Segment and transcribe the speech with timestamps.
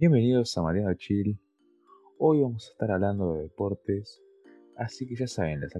[0.00, 1.36] Bienvenidos a Mariano Chill.
[2.18, 4.22] Hoy vamos a estar hablando de deportes,
[4.76, 5.72] así que ya saben, les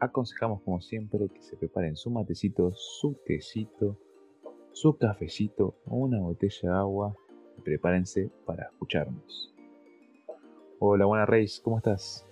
[0.00, 3.98] aconsejamos como siempre que se preparen su matecito, su tecito,
[4.72, 7.14] su cafecito o una botella de agua
[7.58, 9.54] y prepárense para escucharnos.
[10.78, 12.26] Hola, buena Reis, ¿cómo estás?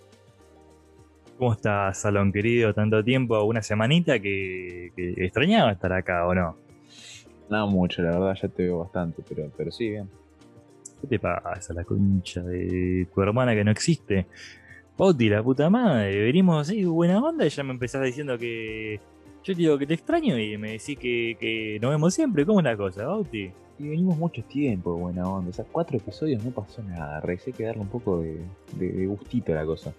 [1.36, 2.72] ¿Cómo estás, Salón querido?
[2.72, 6.56] Tanto tiempo, una semanita que, extrañaba estar acá, ¿o no?
[7.50, 10.08] No mucho, la verdad, ya te veo bastante, pero, pero sí, bien.
[11.06, 14.26] ¿Qué te pasa, la concha de tu hermana que no existe?
[14.96, 18.98] Oti, la puta madre, venimos así, buena onda, y ya me empezás diciendo que.
[19.44, 22.44] Yo te digo que te extraño y me decís que, que nos vemos siempre.
[22.44, 23.52] ¿Cómo es la cosa, Bauti?
[23.78, 25.50] Y venimos mucho tiempo, buena onda.
[25.50, 27.22] O sea, cuatro episodios no pasó nada.
[27.24, 28.40] Hay que darle un poco de,
[28.76, 29.92] de, gustito a la cosa.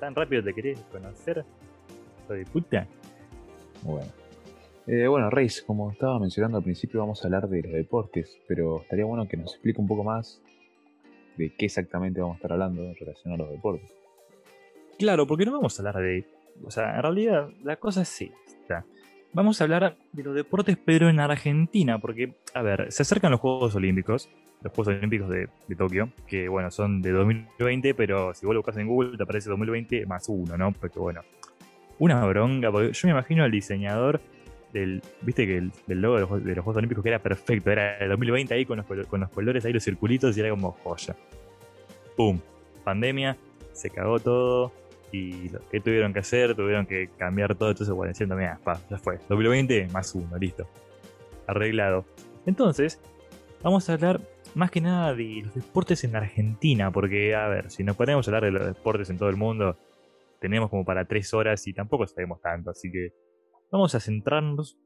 [0.00, 1.44] ¿Tan rápido te querés conocer?
[2.26, 2.88] Soy de puta.
[3.82, 4.19] Bueno.
[4.86, 8.82] Eh, bueno, Reis, como estaba mencionando al principio, vamos a hablar de los deportes, pero
[8.82, 10.40] estaría bueno que nos explique un poco más
[11.36, 13.90] de qué exactamente vamos a estar hablando en relación a los deportes.
[14.98, 16.26] Claro, porque no vamos a hablar de.
[16.64, 18.84] O sea, en realidad la cosa es esta.
[19.32, 23.40] Vamos a hablar de los deportes, pero en Argentina, porque, a ver, se acercan los
[23.40, 24.28] Juegos Olímpicos,
[24.60, 28.76] los Juegos Olímpicos de, Tokio, que bueno, son de 2020, pero si vos lo buscas
[28.76, 30.72] en Google te aparece 2020 más uno, ¿no?
[30.72, 31.22] Porque bueno,
[32.00, 34.20] una bronca, porque yo me imagino al diseñador
[34.72, 36.20] del, viste que el, logo de
[36.54, 39.64] los, Juegos Olímpicos que era perfecto, era el 2020 ahí con los, con los colores
[39.64, 41.16] ahí, los circulitos y era como joya.
[42.16, 42.38] ¡Pum!
[42.84, 43.36] Pandemia,
[43.72, 44.72] se cagó todo
[45.12, 48.98] y lo que tuvieron que hacer, tuvieron que cambiar todo, entonces bueno, diciendo, mira, ya
[48.98, 50.68] fue, 2020 más uno, listo.
[51.46, 52.04] Arreglado.
[52.46, 53.00] Entonces,
[53.62, 54.20] vamos a hablar
[54.54, 58.30] más que nada de los deportes en Argentina, porque a ver, si nos ponemos a
[58.30, 59.76] hablar de los deportes en todo el mundo,
[60.40, 63.12] tenemos como para tres horas y tampoco sabemos tanto, así que
[63.70, 64.78] vamos a centrarnos,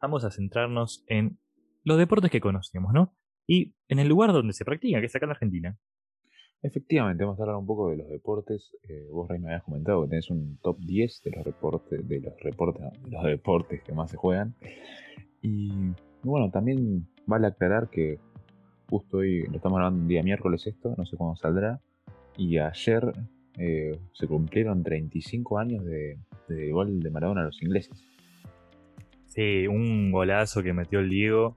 [0.00, 1.38] vamos a centrarnos en
[1.84, 3.14] los deportes que conocemos, ¿no?
[3.46, 5.78] Y en el lugar donde se practican, que es acá en Argentina.
[6.62, 8.74] Efectivamente, vamos a hablar un poco de los deportes.
[8.88, 12.20] Eh, vos, Rey, me habías comentado que tenés un top 10 de los deportes, de
[12.20, 14.54] los reportes, los deportes que más se juegan.
[15.42, 15.70] Y
[16.22, 18.18] bueno, también vale aclarar que
[18.88, 21.82] justo hoy, lo estamos hablando un día miércoles esto, no sé cuándo saldrá.
[22.38, 23.12] Y ayer
[23.58, 26.18] eh, se cumplieron 35 años de,
[26.48, 28.04] de gol de Maradona a los ingleses.
[29.26, 31.56] Sí, un golazo que metió el Diego.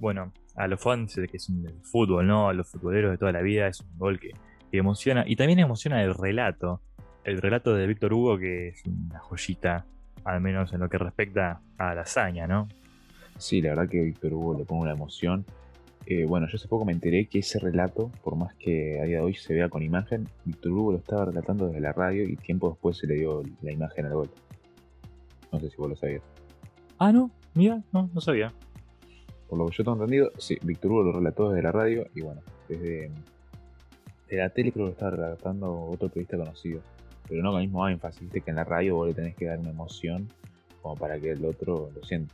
[0.00, 2.48] Bueno, a los fans que es un fútbol, ¿no?
[2.48, 4.30] A los futboleros de toda la vida es un gol que,
[4.72, 5.24] emociona.
[5.26, 6.82] Y también emociona el relato.
[7.24, 9.86] El relato de Víctor Hugo, que es una joyita,
[10.22, 12.68] al menos en lo que respecta a la hazaña, ¿no?
[13.38, 15.46] Sí, la verdad que Víctor Hugo le pone una emoción.
[16.06, 19.16] Eh, bueno, yo hace poco me enteré que ese relato, por más que a día
[19.16, 22.36] de hoy se vea con imagen, Víctor Hugo lo estaba relatando desde la radio y
[22.36, 24.30] tiempo después se le dio la imagen al gol.
[25.50, 26.22] No sé si vos lo sabías.
[26.98, 28.52] Ah, no, mira, no, no sabía.
[29.48, 32.20] Por lo que yo tengo entendido, sí, Víctor Hugo lo relató desde la radio y
[32.20, 33.10] bueno, desde
[34.28, 36.80] de la tele creo que lo estaba relatando otro periodista conocido.
[37.28, 39.46] Pero no con el mismo énfasis, viste que en la radio vos le tenés que
[39.46, 40.28] dar una emoción
[40.82, 42.32] como para que el otro lo sienta.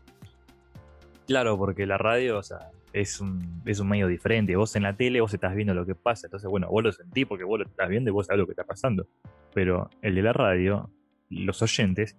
[1.26, 4.56] Claro, porque la radio, o sea, es un, es un medio diferente.
[4.56, 6.26] Vos en la tele, vos estás viendo lo que pasa.
[6.26, 8.52] Entonces, bueno, vos lo sentís porque vos lo estás viendo y vos sabés lo que
[8.52, 9.06] está pasando.
[9.54, 10.90] Pero el de la radio,
[11.30, 12.16] los oyentes,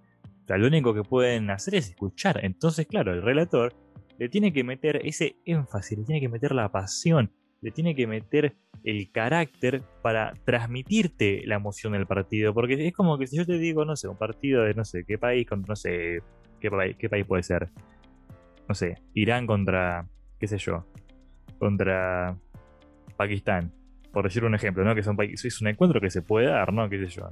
[0.47, 2.43] lo único que pueden hacer es escuchar.
[2.43, 3.73] Entonces, claro, el relator
[4.19, 8.07] le tiene que meter ese énfasis, le tiene que meter la pasión, le tiene que
[8.07, 12.53] meter el carácter para transmitirte la emoción del partido.
[12.53, 15.05] Porque es como que si yo te digo, no sé, un partido de no sé
[15.05, 16.21] qué país contra no sé
[16.59, 17.69] qué qué país puede ser.
[18.67, 20.07] No sé, Irán contra
[20.39, 20.85] qué sé yo,
[21.59, 22.37] contra
[23.17, 23.71] Pakistán,
[24.11, 24.95] por decir un ejemplo, ¿no?
[24.95, 26.89] Que son es un encuentro que se puede dar, ¿no?
[26.89, 27.29] Qué sé yo.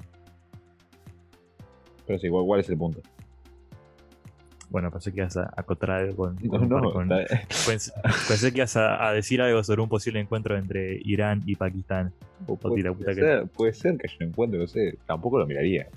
[2.08, 3.02] Pero sí, ¿cuál es el punto?
[4.70, 6.38] Bueno, pensé que ibas a acotar algo con.
[7.68, 12.14] pensé, que ibas a, decir algo sobre un posible encuentro entre Irán y Pakistán.
[12.48, 14.98] puede, ser, puede ser que haya un encuentro, no sé.
[15.06, 15.88] Tampoco lo miraría.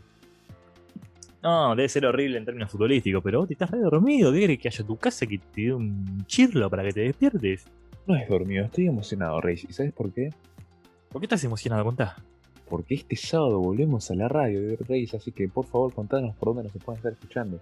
[1.45, 4.33] No, debe ser horrible en términos futbolísticos, pero vos te estás re dormido.
[4.33, 7.67] ¿Qué querés que haya tu casa que te dé un chirlo para que te despiertes?
[8.07, 9.61] No es dormido, estoy emocionado, Rey.
[9.69, 10.31] ¿Y sabes por qué?
[11.11, 11.85] ¿Por qué estás emocionado?
[11.85, 12.17] Contá.
[12.67, 16.55] Porque este sábado volvemos a la radio de Reyes, así que por favor contanos por
[16.55, 17.61] dónde nos pueden estar escuchando.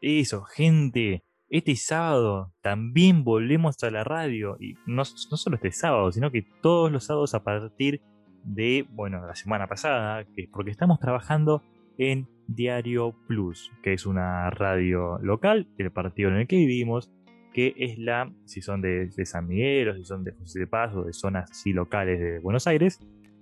[0.00, 1.24] Eso, gente.
[1.48, 4.56] Este sábado también volvemos a la radio.
[4.60, 8.00] Y no, no solo este sábado, sino que todos los sábados a partir
[8.44, 11.64] de, bueno, la semana pasada, que es porque estamos trabajando
[11.98, 17.12] en Diario Plus, que es una radio local del partido en el que vivimos,
[17.52, 20.94] que es la, si son de, San Miguel o si son de José de Paz
[20.96, 23.00] o de zonas locales de Buenos Aires,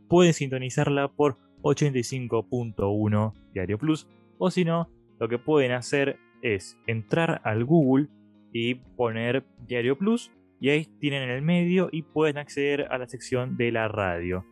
[0.09, 4.09] pueden sintonizarla por 85.1 Diario Plus,
[4.39, 8.09] o si no, lo que pueden hacer es entrar al Google
[8.53, 13.07] y poner Diario Plus y ahí tienen en el medio y pueden acceder a la
[13.07, 14.45] sección de la radio.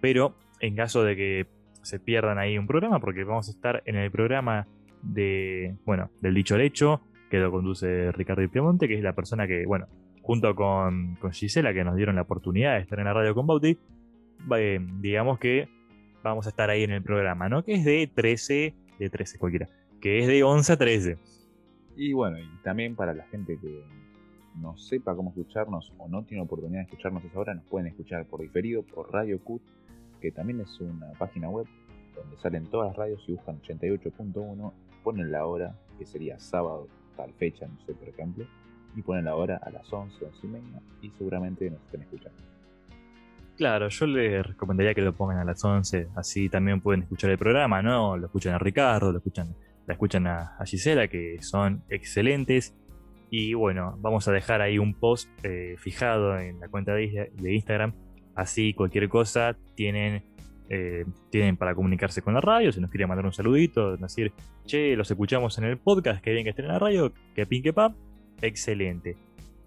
[0.00, 1.46] Pero en caso de que
[1.82, 4.66] se pierdan ahí un programa, porque vamos a estar en el programa
[5.02, 7.00] de, bueno, del dicho al hecho,
[7.30, 9.86] que lo conduce Ricardo Piemonte, que es la persona que, bueno,
[10.22, 13.46] junto con, con Gisela, que nos dieron la oportunidad de estar en la radio con
[13.46, 13.78] Bauti,
[14.56, 15.68] eh, digamos que
[16.22, 17.64] vamos a estar ahí en el programa, ¿no?
[17.64, 19.68] Que es de 13, de 13 cualquiera,
[20.00, 21.18] que es de 11 a 13.
[21.96, 23.82] Y bueno, y también para la gente que
[24.60, 28.40] no sepa cómo escucharnos o no tiene oportunidad de escucharnos ahora, nos pueden escuchar por
[28.40, 29.62] diferido por Radio Cut,
[30.22, 31.66] que también es una página web
[32.16, 34.72] donde salen todas las radios y buscan 88.1,
[35.02, 38.46] ponen la hora, que sería sábado, tal fecha, no sé, por ejemplo,
[38.96, 42.42] y ponen la hora a las 11, 11 y media, y seguramente nos estén escuchando.
[43.56, 47.38] Claro, yo les recomendaría que lo pongan a las 11, así también pueden escuchar el
[47.38, 48.16] programa, ¿no?
[48.16, 49.54] Lo escuchan a Ricardo, lo escuchan,
[49.86, 52.74] la escuchan a, Gisela, que son excelentes.
[53.30, 57.94] Y bueno, vamos a dejar ahí un post eh, fijado en la cuenta de, Instagram,
[58.34, 60.22] así cualquier cosa tienen
[60.68, 64.32] eh, tienen para comunicarse con la radio, si nos quieren mandar un saludito, decir,
[64.64, 67.62] che, los escuchamos en el podcast, que bien que estén en la radio, que pin
[67.62, 67.94] que pap,
[68.40, 69.16] excelente.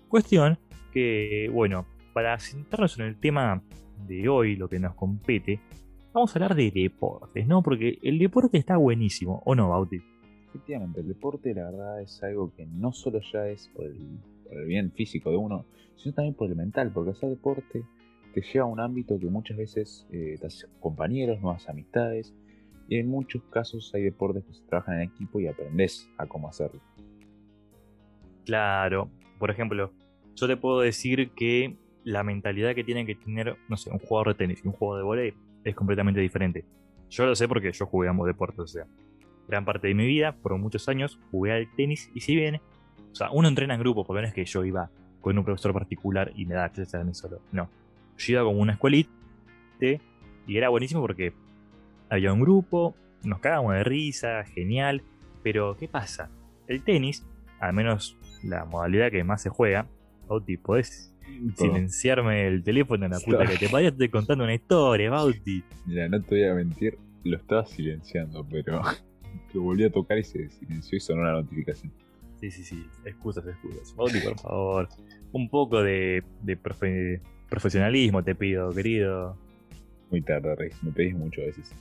[0.08, 0.58] Cuestión
[0.92, 3.62] que, bueno, para centrarnos en el tema
[4.08, 5.60] de hoy, lo que nos compete,
[6.12, 7.62] vamos a hablar de deportes, ¿no?
[7.62, 10.02] Porque el deporte está buenísimo, ¿o no, Bauti?
[10.48, 14.92] Efectivamente, el deporte la verdad es algo que no solo ya es por el, bien
[14.92, 15.66] físico de uno,
[15.98, 17.84] sino también por el mental, porque hacer deporte
[18.36, 22.36] te lleva a un ámbito que muchas veces eh, te hace compañeros, nuevas amistades,
[22.90, 26.50] y en muchos casos hay deportes que se trabajan en equipo y aprendes a cómo
[26.50, 26.82] hacerlo.
[28.46, 29.10] Claro,
[29.40, 29.94] por ejemplo,
[30.36, 34.28] yo te puedo decir que la mentalidad que tiene que tener, no sé, un jugador
[34.28, 35.34] de tenis y un jugador de volei
[35.64, 36.66] es completamente diferente.
[37.10, 38.86] Yo lo sé porque yo jugué ambos deportes, o sea,
[39.48, 43.16] gran parte de mi vida, por muchos años, jugué al tenis y si bien, o
[43.16, 44.92] sea, uno entrena en grupo, porque no es que yo iba
[45.22, 47.70] con un profesor particular y me da clases a mí solo, no.
[48.18, 49.10] Yo iba como una escuelita
[50.48, 51.34] y era buenísimo porque
[52.10, 55.02] había un grupo, nos cagábamos de risa, genial,
[55.44, 56.30] pero ¿qué pasa?
[56.68, 57.26] El tenis,
[57.60, 59.88] al menos la modalidad que más se juega,
[60.28, 61.14] Bauti, podés
[61.56, 65.64] silenciarme el teléfono en la puta que te podía estoy contando una historia, Bauti.
[65.86, 68.82] Mira, no te voy a mentir, lo estaba silenciando, pero
[69.54, 71.92] lo volví a tocar y se silenció y sonó la notificación.
[72.40, 73.96] Sí, sí, sí, excusas, excusas.
[73.96, 74.90] Bauti, por favor,
[75.32, 76.24] un poco de,
[77.50, 79.38] profesionalismo te pido, querido.
[80.12, 81.74] Muy tarde, Rey, me pedís mucho a veces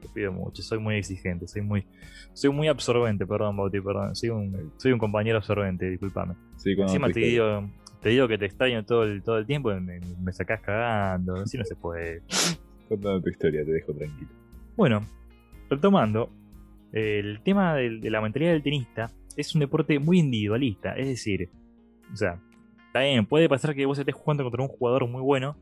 [0.00, 1.84] te pido mucho, soy muy exigente, soy muy,
[2.32, 4.14] soy muy absorbente, perdón, Bauti, perdón.
[4.14, 6.34] Soy un, soy un compañero absorbente, discúlpame.
[6.64, 7.68] Encima te digo,
[8.00, 11.34] te digo que te extraño todo el, todo el tiempo y me, me sacás cagando,
[11.36, 12.22] así no se puede.
[12.88, 14.30] Contando tu historia, te dejo tranquilo.
[14.76, 15.04] Bueno,
[15.68, 16.30] retomando,
[16.92, 21.50] el tema de, de la mentalidad del tenista es un deporte muy individualista, es decir,
[22.12, 22.40] o sea,
[22.98, 25.56] también puede pasar que vos estés jugando contra un jugador muy bueno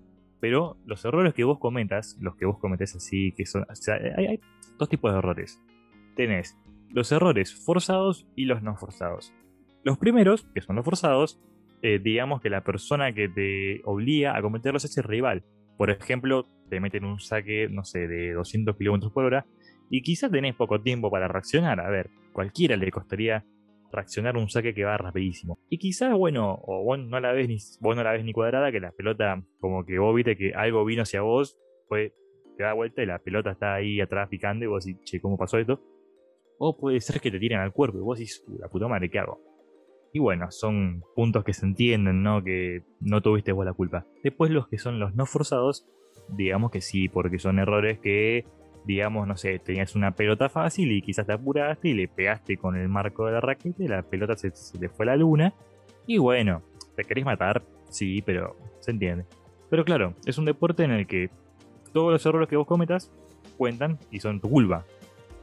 [0.45, 3.63] pero los errores que vos comentas, los que vos cometés así, que son.
[3.63, 4.39] O sea, hay,
[4.79, 5.59] dos tipos de errores.
[6.17, 6.55] Tenés
[6.91, 9.33] los errores forzados y los no forzados.
[9.85, 11.41] Los primeros, que son los forzados,
[11.81, 15.45] eh, digamos que la persona que te obliga a cometerlos es el rival.
[15.79, 19.47] Por ejemplo, te meten un saque, no sé, de 200 km por hora
[19.89, 21.81] y quizás tenés poco tiempo para reaccionar.
[21.81, 23.47] A ver, cualquiera le costaría
[23.95, 25.59] reaccionar un saque que va rapidísimo.
[25.69, 28.73] Y quizás, bueno, o vos no la ves ni, vos no la ves ni cuadrada,
[28.73, 31.59] que la pelota, como que vos viste que algo vino hacia vos,
[31.89, 32.13] pues
[32.57, 35.37] te da vuelta y la pelota está ahí atrás picando y vos decís, che, ¿cómo
[35.37, 35.81] pasó esto?
[36.59, 39.19] O puede ser que te tiren al cuerpo y vos decís, la puta madre, ¿qué
[39.19, 39.41] hago?
[40.13, 42.45] Y bueno, son puntos que se entienden, ¿no?
[42.45, 44.07] Que no tuviste vos la culpa.
[44.23, 45.89] Después los que son los no forzados,
[46.29, 48.47] digamos que sí, porque son errores que
[48.85, 52.77] digamos, no sé, tenías una pelota fácil y quizás te apuraste y le pegaste con
[52.77, 55.55] el marco de la raqueta la pelota se, te fue a la luna.
[56.07, 56.63] Y bueno,
[56.97, 57.63] ¿te querés matar?
[57.89, 59.25] Sí, pero se entiende.
[59.71, 61.31] Pero claro, es un deporte en el que
[61.93, 63.11] todos los errores que vos cometas
[63.57, 64.85] cuentan y son tu culpa.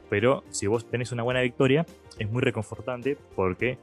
[0.08, 1.84] Pero si vos tenés una buena victoria,
[2.18, 3.78] es muy reconfortante porque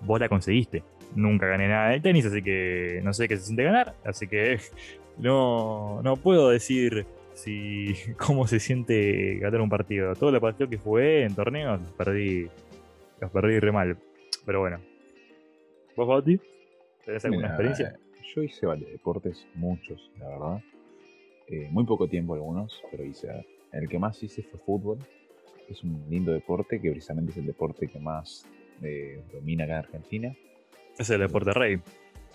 [0.00, 0.82] vos la conseguiste.
[1.14, 3.94] Nunca gané nada del tenis, así que no sé qué se siente ganar.
[4.04, 4.58] Así que
[5.18, 10.14] no, no puedo decir si cómo se siente ganar un partido.
[10.14, 12.48] Todo el partido que jugué en torneos los perdí,
[13.20, 13.96] los perdí re mal.
[14.44, 14.80] Pero bueno.
[15.96, 16.40] ¿Vos, Bauti?
[17.04, 17.98] ¿Tenés alguna experiencia?
[18.34, 20.62] Yo hice vale, deportes, muchos, la verdad.
[21.48, 23.46] Eh, muy poco tiempo algunos, pero hice.
[23.72, 24.98] El que más hice fue fútbol.
[25.68, 28.46] Es un lindo deporte que precisamente es el deporte que más
[28.82, 30.36] eh, domina acá en Argentina.
[30.98, 31.80] Es el deporte rey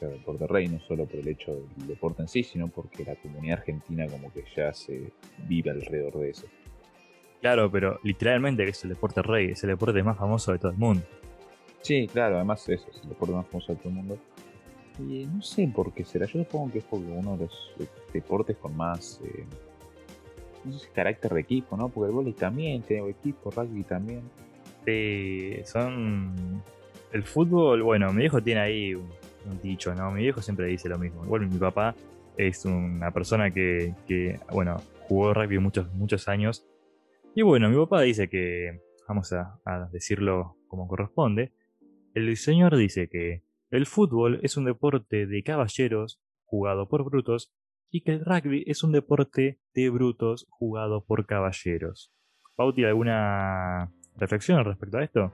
[0.05, 3.15] el deporte rey, no solo por el hecho del deporte en sí, sino porque la
[3.15, 5.11] comunidad argentina como que ya se
[5.47, 6.47] vive alrededor de eso.
[7.41, 10.71] Claro, pero literalmente que es el deporte rey, es el deporte más famoso de todo
[10.71, 11.03] el mundo.
[11.81, 14.17] Sí, claro, además eso, es el deporte más famoso de todo el mundo.
[14.99, 16.25] Y no sé por qué será.
[16.25, 17.73] Yo supongo que es porque uno de los
[18.11, 19.21] deportes con más.
[19.23, 19.45] Eh,
[20.65, 21.89] no sé si carácter de equipo, ¿no?
[21.89, 24.23] Porque el vóley también tiene equipo, rugby también.
[24.85, 26.63] Sí, son.
[27.13, 29.09] El fútbol, bueno, mi viejo tiene ahí un,
[29.61, 30.11] dicho, ¿no?
[30.11, 31.23] Mi viejo siempre dice lo mismo.
[31.23, 31.95] Igual mi papá
[32.37, 34.77] es una persona que, que bueno,
[35.07, 36.65] jugó rugby muchos, muchos años.
[37.35, 39.59] Y bueno, mi papá dice que, vamos a,
[39.91, 41.53] decirlo como corresponde,
[42.13, 47.53] el señor dice que el fútbol es un deporte de caballeros jugado por brutos
[47.89, 52.11] y que el rugby es un deporte de brutos jugado por caballeros.
[52.55, 55.31] Pauti, ¿alguna reflexión respecto a esto?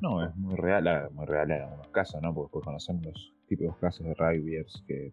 [0.00, 2.34] No, es muy real, muy real en algunos casos, ¿no?
[2.34, 5.12] Porque conocemos los típicos casos de rugbyers que,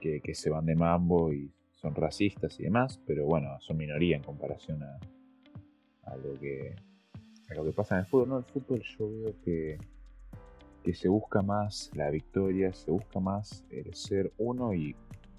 [0.00, 4.22] que, se van de mambo y son racistas y demás, pero bueno, son minoría en
[4.22, 4.98] comparación a,
[6.04, 6.74] a lo que
[7.50, 8.28] a lo que pasa en el fútbol.
[8.28, 9.78] No, el fútbol yo veo que
[10.86, 14.94] que se busca más la victoria, se busca más el ser uno y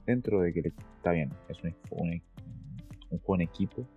[0.06, 3.88] dentro de que está bien, es un, un, juego en equipo,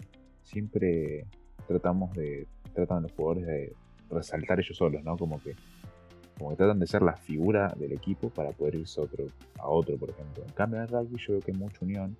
[0.44, 1.26] siempre
[1.66, 3.72] tratamos de, tratan los jugadores de
[4.10, 5.16] resaltar ellos solos, ¿no?
[5.16, 5.56] Como que,
[6.40, 9.26] como que tratan de ser la figura del equipo para poder irse a otro,
[9.58, 10.42] a otro, por ejemplo.
[10.46, 12.16] En cambio en rugby yo veo que hay mucha unión,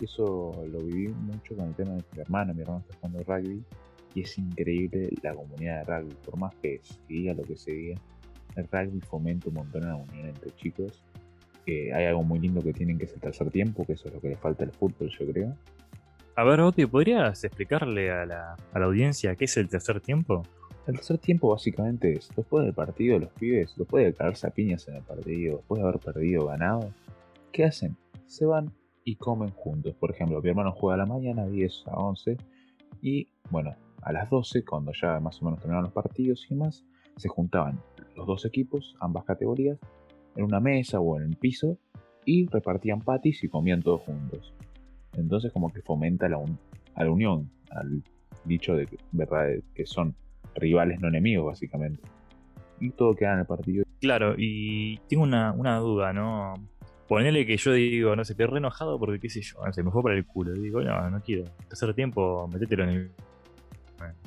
[0.00, 3.64] eso lo viví mucho con el tema de mi hermano, mi hermano está jugando rugby,
[4.14, 7.72] y es increíble la comunidad de rugby, por más que se diga lo que se
[7.72, 8.00] diga,
[8.54, 11.02] el rugby fomenta un montón la unión entre chicos.
[11.66, 14.20] hay algo muy lindo que tienen que es el tercer tiempo, que eso es lo
[14.20, 15.56] que le falta al fútbol, yo creo.
[16.36, 20.42] A ver, Oti, ¿podrías explicarle a la, audiencia qué es el tercer tiempo?
[20.86, 24.86] El tercer tiempo básicamente es, después del partido, los pibes, después de caerse a piñas
[24.86, 26.92] en el partido, después de haber perdido ganado,
[27.50, 27.96] ¿qué hacen?
[28.26, 29.96] Se van y comen juntos.
[29.96, 32.36] Por ejemplo, mi hermano juega a la mañana, 10 a 11,
[33.02, 36.84] y bueno, a las 12, cuando ya más o menos terminaron los partidos y más,
[37.16, 37.80] se juntaban
[38.14, 39.78] los dos equipos, ambas categorías,
[40.36, 41.78] en una mesa o en el piso
[42.24, 44.54] y repartían patis y comían todos juntos.
[45.14, 46.38] Entonces como que fomenta la,
[46.94, 48.04] a la unión, al
[48.44, 50.14] dicho de verdad, que son
[50.56, 52.00] rivales no enemigos básicamente.
[52.80, 53.84] Y todo queda en el partido.
[54.00, 56.54] Claro, y tengo una, duda, ¿no?
[57.08, 59.90] Ponele que yo digo, no sé, estoy re enojado porque qué sé yo, se me
[59.90, 60.52] fue para el culo.
[60.52, 61.44] digo, no, no quiero.
[61.68, 63.10] Tercer tiempo, metételo en el.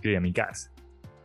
[0.02, 0.72] quiero ir a mi casa.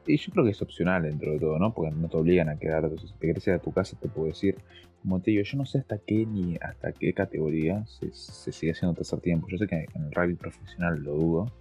[0.07, 1.73] Y yo creo que es opcional dentro de todo, ¿no?
[1.73, 2.99] Porque no te obligan a quedarte.
[2.99, 4.57] Si te quieres ir a tu casa, te puedo decir,
[5.03, 8.13] como te digo, yo no sé hasta qué ni hasta qué categoría se,
[8.53, 9.47] sigue haciendo tercer tiempo.
[9.49, 11.53] Yo sé que en el rugby profesional lo dudo.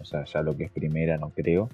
[0.00, 1.68] O sea, ya lo que es primera no creo.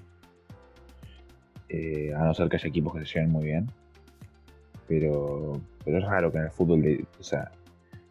[1.69, 3.67] Eh, a no ser que haya equipos que se lleven muy bien.
[4.87, 7.51] Pero, pero es raro que en el fútbol, o sea,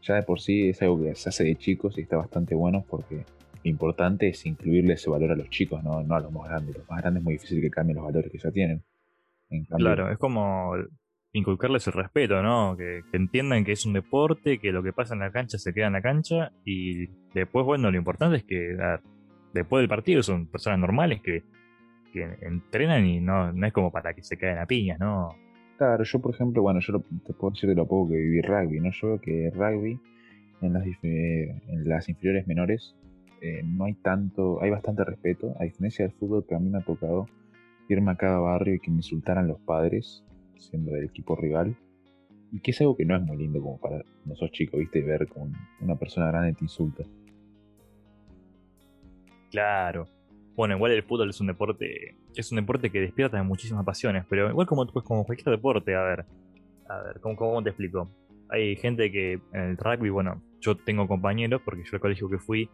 [0.01, 2.85] ya de por sí es algo que se hace de chicos y está bastante bueno
[2.87, 3.25] porque
[3.63, 6.77] importante es incluirle ese valor a los chicos, no, a los más grandes.
[6.77, 8.83] Los más grandes es muy difícil que cambien los valores que ya tienen.
[9.69, 10.73] claro, es como
[11.33, 12.75] inculcarles el respeto, ¿no?
[12.77, 15.87] Que, entiendan que es un deporte, que lo que pasa en la cancha se queda
[15.87, 18.75] en la cancha y después, bueno, lo importante es que
[19.53, 21.43] después del partido son personas normales que,
[22.13, 25.35] entrenan y no, no es como para que se caigan a piñas, ¿no?
[25.77, 28.79] Claro, yo por ejemplo, bueno, yo te puedo decir de lo poco que viví rugby,
[28.79, 28.91] ¿no?
[28.91, 29.99] Yo veo que rugby
[30.61, 32.95] en las, en las inferiores menores
[33.41, 36.79] eh, no hay tanto, hay bastante respeto, a diferencia del fútbol que a mí me
[36.79, 37.27] ha tocado
[37.87, 40.23] irme a cada barrio y que me insultaran los padres,
[40.57, 41.77] siendo del equipo rival,
[42.51, 45.27] y que es algo que no es muy lindo como para nosotros chicos, viste, ver
[45.27, 47.03] con una persona grande te insulta.
[49.51, 50.07] Claro.
[50.57, 54.49] Bueno, igual el fútbol es un deporte, es un deporte que despierta muchísimas pasiones, pero
[54.49, 56.25] igual como, pues, como cualquier deporte, a ver,
[56.89, 58.09] a ver, ¿cómo, ¿cómo te explico?
[58.49, 62.39] Hay gente que en el rugby, bueno, yo tengo compañeros, porque yo al colegio que
[62.39, 62.69] fui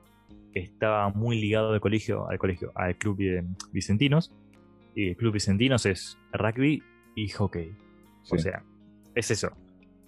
[0.54, 3.20] estaba muy ligado al colegio, al colegio, al club
[3.74, 4.34] Vicentinos.
[4.96, 6.82] Y el club Vicentinos es rugby
[7.16, 7.76] y hockey.
[8.32, 8.64] O sea,
[9.14, 9.52] es eso.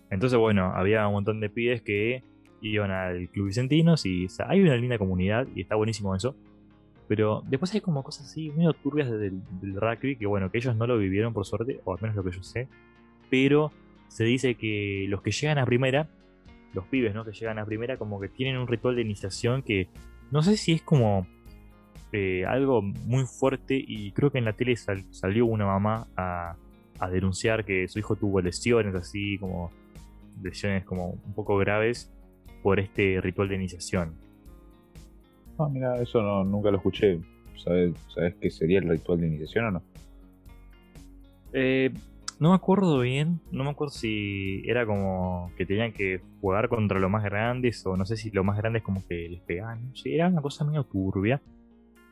[0.09, 2.23] Entonces, bueno, había un montón de pibes que
[2.61, 6.37] iban al club Vicentinos y hay una linda comunidad y está buenísimo eso.
[7.07, 10.75] Pero después hay como cosas así medio turbias del, del, rugby que, bueno, que ellos
[10.75, 12.67] no lo vivieron por suerte, o al menos lo que yo sé.
[13.29, 13.71] Pero
[14.07, 16.07] se dice que los que llegan a primera,
[16.73, 17.23] los pibes, ¿no?
[17.25, 19.87] Que llegan a primera, como que tienen un ritual de iniciación que
[20.31, 21.27] no sé si es como
[22.11, 26.55] eh, algo muy fuerte y creo que en la tele salió una mamá a,
[27.11, 29.69] denunciar que su hijo tuvo lesiones así como
[30.41, 32.09] lesiones como un poco graves
[32.63, 34.15] por este ritual de iniciación.
[35.57, 37.19] Ah, mira, eso no, nunca lo escuché.
[37.57, 39.81] ¿Sabes, ¿Sabes qué sería el ritual de iniciación o no?
[41.53, 41.91] Eh,
[42.39, 46.99] no me acuerdo bien, no me acuerdo si era como que tenían que jugar contra
[46.99, 49.93] los más grandes o no sé si los más grandes como que les pegaban.
[50.03, 51.41] era una cosa medio turbia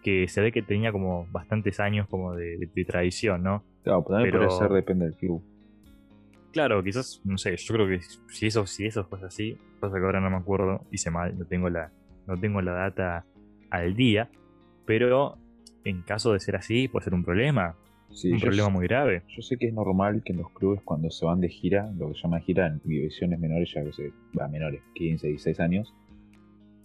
[0.02, 3.64] que se ve que tenía como bastantes años como de, tradición, ¿no?
[3.84, 5.44] Claro, también puede ser, depende del club.
[6.52, 10.06] claro, quizás, no sé, yo creo que si eso, si eso fue así, pasa que
[10.06, 11.92] ahora no me acuerdo, hice mal, no tengo la,
[12.28, 13.26] no tengo la data
[13.74, 14.30] al día,
[14.86, 15.38] pero
[15.84, 17.76] en caso de ser así, puede ser un problema.
[18.24, 19.24] un problema muy grave.
[19.28, 22.10] Yo sé que es normal que en los clubes cuando se van de gira, lo
[22.10, 25.94] que se llama gira en divisiones menores, ya que se va menores, 15, 16 años,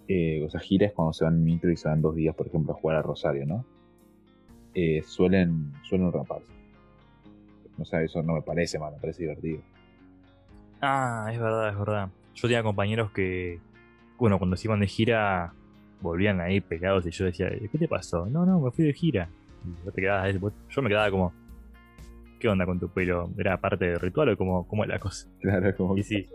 [0.09, 2.35] eh, o sea, gira es cuando se van en micro y se van dos días,
[2.35, 3.66] por ejemplo, a jugar a Rosario, ¿no?
[4.75, 6.47] Eh, suelen, suelen raparse.
[7.78, 9.61] O sea, eso no me parece mal, me parece divertido.
[10.80, 12.09] Ah, es verdad, es verdad.
[12.35, 13.61] Yo tenía compañeros que,
[14.16, 15.52] bueno, cuando se iban de gira,
[16.00, 18.26] volvían ahí pegados y yo decía, ¿qué te pasó?
[18.26, 19.28] No, no, me fui de gira.
[19.95, 21.33] te yo me quedaba como,
[22.38, 23.31] ¿qué onda con tu pelo?
[23.38, 25.28] ¿Era parte del ritual o cómo, cómo es la cosa?
[25.40, 25.97] Claro, como...
[25.97, 26.26] Y sí,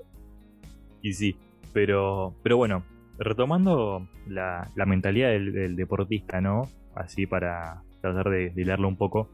[1.02, 1.36] y sí,
[1.74, 2.84] pero, pero bueno,
[3.18, 6.70] retomando la, mentalidad del, deportista, ¿no?
[6.96, 9.30] Así para tratar de, leerlo un poco.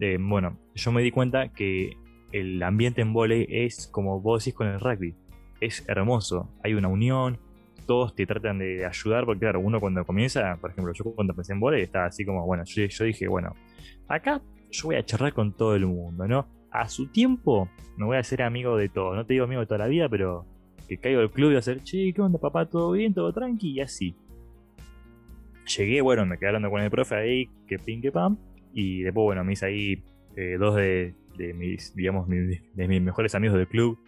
[0.00, 1.96] Eh, bueno, yo me di cuenta que
[2.32, 5.14] el ambiente en volei es como vos decís con el rugby.
[5.60, 7.38] Es hermoso, hay una unión,
[7.88, 11.54] todos te tratan de ayudar, porque claro, uno cuando comienza, por ejemplo, yo cuando empecé
[11.54, 13.56] en volei estaba así como, bueno, yo, yo dije, bueno,
[14.06, 16.46] acá yo voy a charlar con todo el mundo, ¿no?
[16.70, 19.66] A su tiempo me voy a hacer amigo de todos, no te digo amigo de
[19.66, 20.44] toda la vida, pero
[20.86, 22.66] que caigo al club y a hacer, che, ¿qué onda papá?
[22.66, 23.14] ¿Todo bien?
[23.14, 23.70] ¿Todo tranqui?
[23.70, 24.14] Y así.
[25.76, 28.36] Llegué, bueno, me quedé hablando con el profe ahí, que pin, que pam,
[28.74, 30.02] y después, bueno, me hice ahí
[30.36, 31.14] eh, dos de,
[31.54, 33.98] mis, digamos, de mis mejores amigos del club,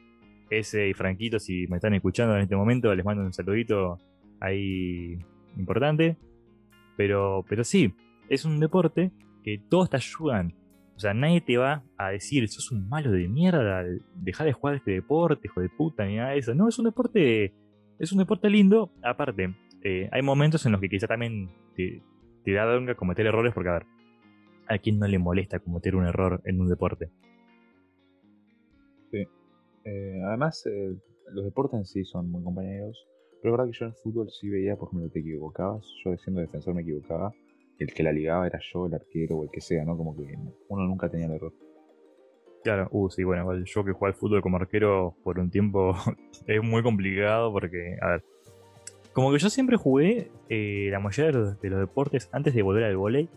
[0.50, 3.98] ese y Franquito, si me están escuchando en este momento, les mando un saludito
[4.40, 5.18] ahí
[5.56, 6.16] importante.
[6.96, 7.94] Pero, pero sí,
[8.28, 9.10] es un deporte
[9.42, 10.54] que todos te ayudan.
[10.96, 13.84] O sea, nadie te va a decir, sos un malo de mierda,
[14.16, 16.54] deja de jugar este deporte, hijo de puta, ni nada de eso.
[16.54, 17.54] No, es un deporte,
[17.98, 18.92] es un deporte lindo.
[19.02, 22.02] Aparte, eh, hay momentos en los que quizá también te,
[22.52, 23.86] da bronca cometer errores, porque a ver,
[24.68, 27.08] ¿a quién no le molesta cometer un error en un deporte?
[29.10, 29.26] Sí.
[29.84, 30.94] Eh, además, eh,
[31.32, 33.06] los deportes en sí son muy compañeros.
[33.42, 35.86] Pero es verdad que yo en fútbol sí veía, por ejemplo, te equivocabas.
[36.04, 37.32] Yo siendo defensor me equivocaba.
[37.78, 39.96] El que la ligaba era yo, el arquero o el que sea, ¿no?
[39.96, 40.34] Como que
[40.68, 41.52] uno nunca tenía el error.
[42.62, 45.94] Claro, uh, sí, bueno, yo que jugué al fútbol como arquero por un tiempo
[46.46, 48.24] es muy complicado porque, a ver,
[49.14, 52.60] como que yo siempre jugué eh, la mayoría de los, de los, deportes antes de
[52.60, 53.30] volver al volei,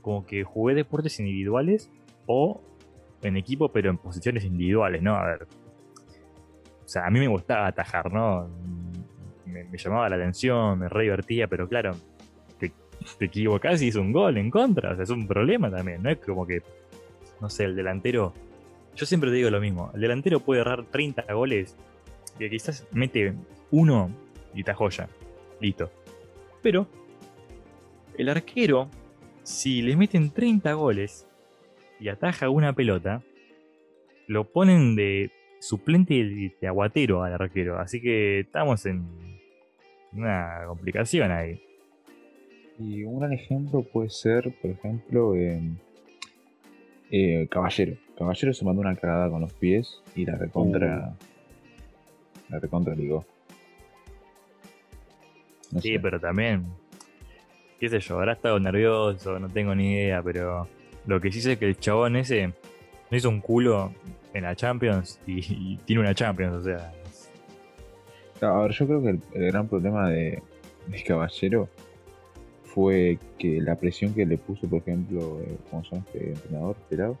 [0.00, 1.90] como que jugué deportes individuales
[2.26, 2.60] o
[3.22, 5.16] en equipo, pero en posiciones individuales, ¿no?
[5.16, 5.46] A ver,
[6.88, 8.48] o sea, a mí me gustaba atajar, ¿no?
[9.44, 11.94] Me, llamaba la atención, me re divertía, pero claro,
[12.58, 12.72] te,
[13.20, 16.16] equivocás y es un gol en contra, o sea, es un problema también, no es
[16.16, 16.62] como que,
[17.42, 18.32] no sé, el delantero,
[18.96, 21.76] yo siempre te digo lo mismo, el delantero puede errar 30 goles,
[22.38, 23.34] y quizás mete
[23.70, 24.10] uno
[24.54, 25.10] y está joya,
[25.60, 25.90] listo.
[26.62, 26.86] Pero,
[28.16, 28.88] el arquero,
[29.42, 31.28] si le meten 30 goles
[32.00, 33.22] y ataja una pelota,
[34.26, 36.14] lo ponen de suplente
[36.60, 37.78] de aguatero al arquero.
[37.78, 39.06] Así que estamos en
[40.12, 41.62] una complicación ahí.
[42.78, 45.34] Y un gran ejemplo puede ser, por ejemplo,
[47.10, 47.96] eh, Caballero.
[48.16, 51.14] Caballero se mandó una cagada con los pies y la recontra.
[51.14, 52.52] Uh.
[52.52, 53.24] La recontra ligó.
[55.80, 56.64] sí, pero también.
[57.78, 60.66] Qué sé yo, habrá estado nervioso, no tengo ni idea, pero
[61.06, 62.48] lo que sí sé es que el chabón ese
[63.10, 63.92] no hizo un culo
[64.38, 66.92] en la Champions y, tiene una Champions, o sea.
[68.40, 70.42] A ver, yo creo que el, gran problema de,
[71.06, 71.68] Caballero
[72.64, 76.76] fue que la presión que le puso, por ejemplo, eh, ¿cómo se llama este entrenador?
[76.88, 77.18] ¿Pelado?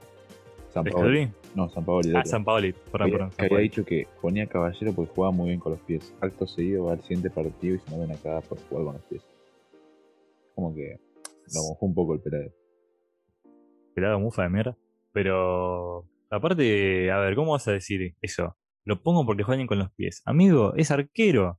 [0.72, 1.30] San Paoli.
[1.54, 2.12] No, San Paoli.
[2.14, 3.30] Ah, San Paoli, perdón, perdón.
[3.36, 6.14] Que había dicho que ponía Caballero porque jugaba muy bien con los pies.
[6.20, 9.22] Acto seguido va al siguiente partido y se una cagada por jugar con los pies.
[10.54, 10.98] Como que
[11.54, 12.52] lo mojó un poco el pelado.
[13.94, 14.76] Pelado mufa de mierda.
[15.12, 18.56] Pero Aparte, a ver, ¿cómo vas a decir eso?
[18.84, 20.22] Lo pongo porque juegan con los pies.
[20.24, 21.58] Amigo, es arquero.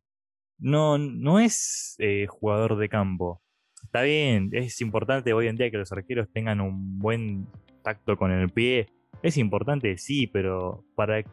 [0.58, 3.41] No, no es eh, jugador de campo.
[3.84, 7.47] Está bien, es importante hoy en día que los arqueros tengan un buen
[7.82, 8.88] tacto con el pie.
[9.23, 11.23] Es importante, sí, pero ¿para,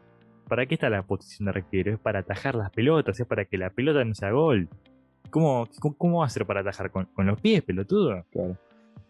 [0.47, 1.93] para qué está la posición de arquero?
[1.93, 4.69] Es para atajar las pelotas, es para que la pelota no sea gol.
[5.29, 8.25] ¿Cómo, cómo, va a ser para atajar con, con los pies, pelotudo?
[8.31, 8.57] Claro.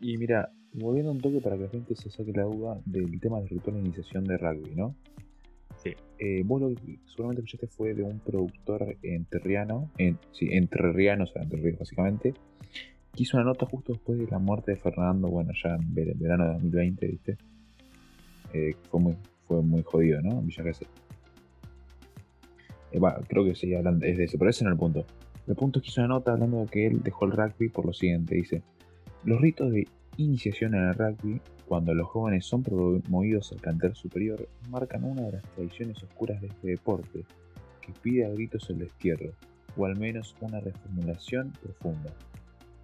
[0.01, 3.39] Y mira, volviendo un toque para que la gente se saque la duda del tema
[3.39, 4.95] del ritual de iniciación de rugby, ¿no?
[5.83, 5.93] Sí.
[6.19, 11.27] Eh, vos lo que seguramente escuchaste fue de un productor enterriano, en, sí, entrerriano, o
[11.27, 12.33] sea, entre básicamente,
[13.13, 16.45] que hizo una nota justo después de la muerte de Fernando, bueno, ya en verano
[16.45, 17.37] de 2020, ¿viste?
[18.53, 20.39] Eh, fue, muy, fue muy jodido, ¿no?
[20.39, 20.63] En Villa
[22.91, 25.05] eh, creo que sí, hablando es de eso, pero ese no es el punto.
[25.47, 27.85] El punto es que hizo una nota hablando de que él dejó el rugby por
[27.85, 28.61] lo siguiente, dice,
[29.23, 29.87] los ritos de
[30.17, 35.33] iniciación en el rugby Cuando los jóvenes son promovidos al canter superior, marcan una de
[35.33, 37.25] las tradiciones oscuras de este deporte,
[37.81, 39.31] que pide a gritos el destierro,
[39.75, 42.13] o al menos una reformulación profunda.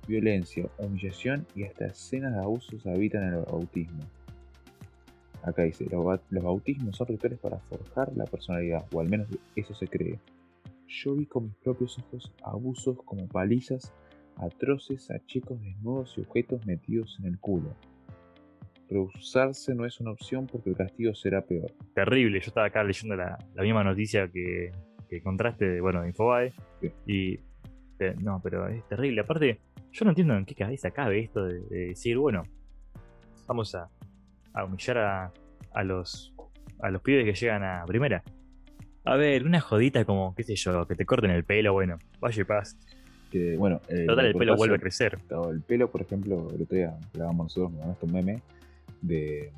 [0.07, 4.03] Violencia, humillación y hasta escenas de abusos habitan el bautismo.
[5.43, 9.87] Acá dice, los bautismos son rituales para forjar la personalidad, o al menos eso se
[9.87, 10.19] cree.
[10.87, 13.93] Yo vi con mis propios ojos abusos como palizas
[14.37, 17.75] atroces a chicos desnudos y objetos metidos en el culo.
[18.89, 21.71] Rehusarse no es una opción porque el castigo será peor.
[21.95, 24.71] Terrible, yo estaba acá leyendo la, misma noticia que,
[25.09, 26.53] que encontraste de, bueno, de Infobae.
[27.07, 27.39] Y
[27.99, 29.21] eh, no, pero es terrible.
[29.21, 32.43] Aparte, yo no entiendo en qué cabeza cabe esto de, decir, bueno,
[33.47, 33.89] vamos a,
[34.65, 35.33] humillar a,
[35.73, 36.33] a, los,
[36.79, 38.23] a los pibes que llegan a primera.
[39.05, 42.41] A ver, una jodita como, qué sé yo, que te corten el pelo, bueno, vaya
[42.41, 42.77] y paz
[43.57, 43.81] bueno.
[43.87, 45.17] Eh, Total, el pelo vuelve a crecer.
[45.51, 48.41] El pelo, por ejemplo, el otro día grabamos nosotros, nos mandaste un meme
[49.01, 49.51] de.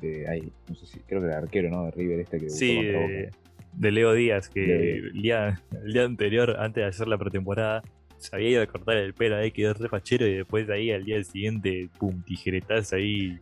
[0.00, 1.84] de ahí, no sé si, creo que era arquero, ¿no?
[1.84, 2.50] De River este que.
[2.50, 3.30] Sí, de,
[3.72, 7.82] de, Leo Díaz, que el día, el día anterior, antes de hacer la pretemporada,
[8.18, 10.90] se había ido a cortar el pelo ahí, quedó re fachero y después de ahí
[10.90, 13.38] al día siguiente, pum, tijeretazo ahí.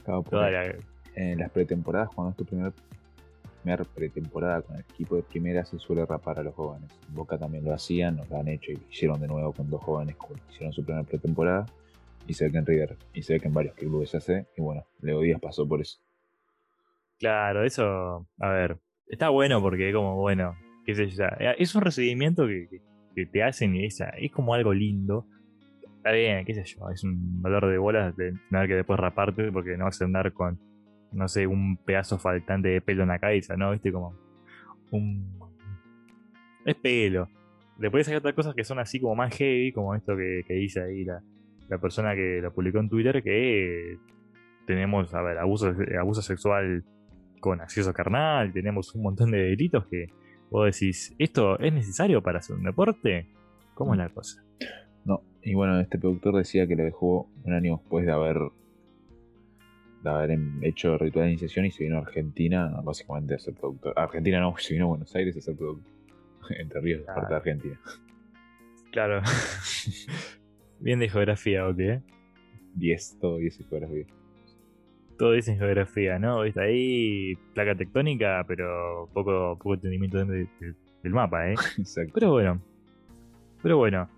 [1.14, 2.72] En las pretemporadas, cuando es tu primer
[3.94, 6.90] pretemporada con el equipo de primera se suele rapar a los jóvenes.
[7.08, 10.16] Boca también lo hacían, nos lo han hecho y hicieron de nuevo con dos jóvenes
[10.16, 11.66] como hicieron su primera pretemporada.
[12.26, 14.46] Y se ve que en River, y se ve que en varios clubes se hace.
[14.56, 15.98] Y bueno, Leo Díaz pasó por eso.
[17.18, 20.92] Claro, eso, a ver, está bueno porque como, bueno, qué
[21.58, 22.80] es un recibimiento que,
[23.26, 25.26] te hacen y es, es como algo lindo.
[25.98, 29.50] Está bien, qué sé yo, es un valor de bolas de tener que después raparte
[29.52, 30.58] porque no vas a andar con
[31.14, 33.72] no sé, un pedazo faltante de pelo en la cabeza, ¿no?
[33.72, 34.14] Viste como
[34.90, 35.38] un...
[36.64, 37.28] Es pelo.
[37.78, 41.04] Después hay otras cosas que son así como más heavy, como esto que, dice ahí
[41.04, 41.22] la,
[41.80, 43.98] persona que lo publicó en Twitter, que
[44.66, 46.84] tenemos, a ver, abuso, abuso sexual
[47.40, 50.06] con acceso carnal, tenemos un montón de delitos que
[50.50, 53.26] vos decís, ¿esto es necesario para hacer un deporte?
[53.74, 54.42] ¿Cómo es la cosa?
[55.04, 58.38] No, y bueno, este productor decía que lo dejó un año después de haber
[60.04, 63.94] de haber hecho ritual de iniciación y se vino a Argentina básicamente a ser productor.
[63.96, 65.92] Argentina no, se vino a Buenos Aires a ser productor.
[66.58, 67.80] Entre Ríos, parte de Argentina.
[68.92, 69.22] Claro.
[70.80, 72.02] Bien de geografía, ¿ok?
[72.74, 74.06] 10, todo 10 de geografía.
[75.16, 76.44] Todo dice en geografía, ¿no?
[76.44, 81.54] Está ahí placa tectónica, pero poco, poco entendimiento del mapa, ¿eh?
[81.78, 82.12] Exacto.
[82.14, 82.60] Pero bueno.
[83.62, 84.10] Pero bueno.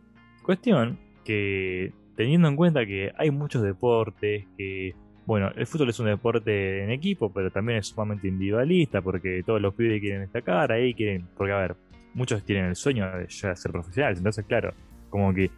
[0.43, 4.95] Cuestión que teniendo en cuenta que hay muchos deportes que
[5.27, 9.61] bueno, el fútbol es un deporte en equipo, pero también es sumamente individualista porque todos
[9.61, 11.77] los pibes quieren destacar ahí, quieren, porque a ver,
[12.15, 14.73] muchos tienen el sueño de ya ser profesionales, entonces claro,
[15.11, 15.51] como que,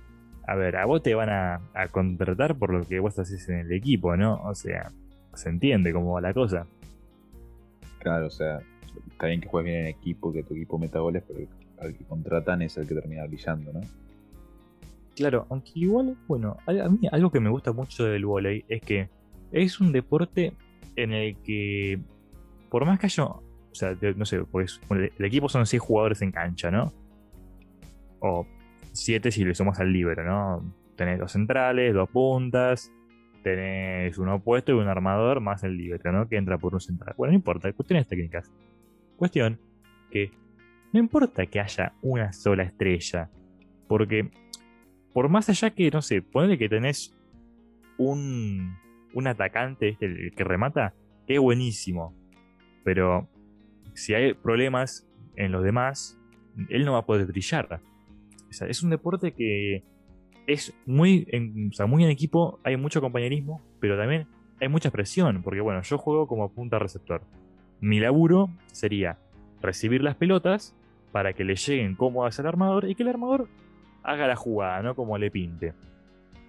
[0.46, 3.72] a ver, a vos te van a, contratar por lo que vos haces en el
[3.72, 4.40] equipo, ¿no?
[4.44, 4.90] O sea,
[5.34, 6.66] se entiende cómo va la cosa.
[7.98, 8.60] Claro, o sea,
[9.10, 11.46] está bien que juegues bien en equipo, que tu equipo meta goles, pero
[11.80, 13.80] al que contratan es el que termina brillando, ¿no?
[15.14, 19.08] Claro, aunque igual, bueno, a mí algo que me gusta mucho del volei es que
[19.52, 20.52] es un deporte
[20.96, 22.00] en el que,
[22.70, 26.32] por más que haya, o sea, no sé, pues el equipo son 6 jugadores en
[26.32, 26.92] cancha, ¿no?
[28.20, 28.46] O
[28.92, 30.74] 7 si le sumas al libro, ¿no?
[30.96, 32.92] Tenés dos centrales, dos puntas,
[33.42, 36.28] tenés un opuesto y un armador más el libro, ¿no?
[36.28, 37.14] Que entra por un central.
[37.16, 38.50] Bueno, no importa, cuestiones técnicas.
[39.16, 39.60] Cuestión
[40.10, 40.32] que
[40.92, 43.30] no importa que haya una sola estrella,
[43.86, 44.30] porque
[45.12, 47.16] por más allá que, no sé, ponele que tenés
[47.98, 48.76] un
[49.14, 50.94] un atacante, el que remata,
[51.26, 52.14] es buenísimo.
[52.84, 53.28] Pero
[53.94, 56.18] si hay problemas en los demás,
[56.68, 57.80] él no va a poder brillar.
[58.50, 59.82] es un deporte que
[60.46, 64.26] es muy en, muy en equipo, hay mucho compañerismo, pero también
[64.60, 67.22] hay mucha presión, porque bueno, yo juego como punta receptor.
[67.80, 69.18] Mi laburo sería
[69.60, 70.74] recibir las pelotas
[71.12, 73.48] para que le lleguen cómodas al armador y que el armador
[74.02, 74.94] haga la jugada, ¿no?
[74.94, 75.74] Como le pinte.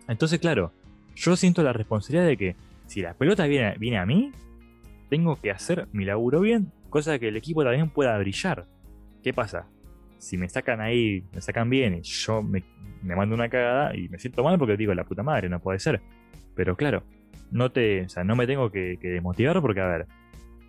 [0.07, 0.71] Entonces, claro,
[1.19, 2.55] yo siento la responsabilidad de que
[2.87, 4.31] si la pelota viene, viene a mí,
[5.09, 8.65] tengo que hacer mi laburo bien, cosa que el equipo también pueda brillar.
[9.21, 9.67] ¿Qué pasa?
[10.17, 12.63] Si me sacan ahí, me sacan bien y yo me,
[13.03, 16.01] mando una cagada y me siento mal porque digo, la puta madre, no puede ser.
[16.55, 17.03] Pero claro,
[17.51, 20.07] no, te, o sea, no me tengo que, que desmotivar porque, a ver,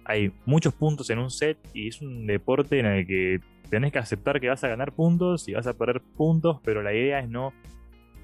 [0.04, 4.00] hay muchos puntos en un set y es un deporte en el que tenés que
[4.00, 7.28] aceptar que vas a ganar puntos y vas a perder puntos, pero la idea es
[7.28, 7.52] no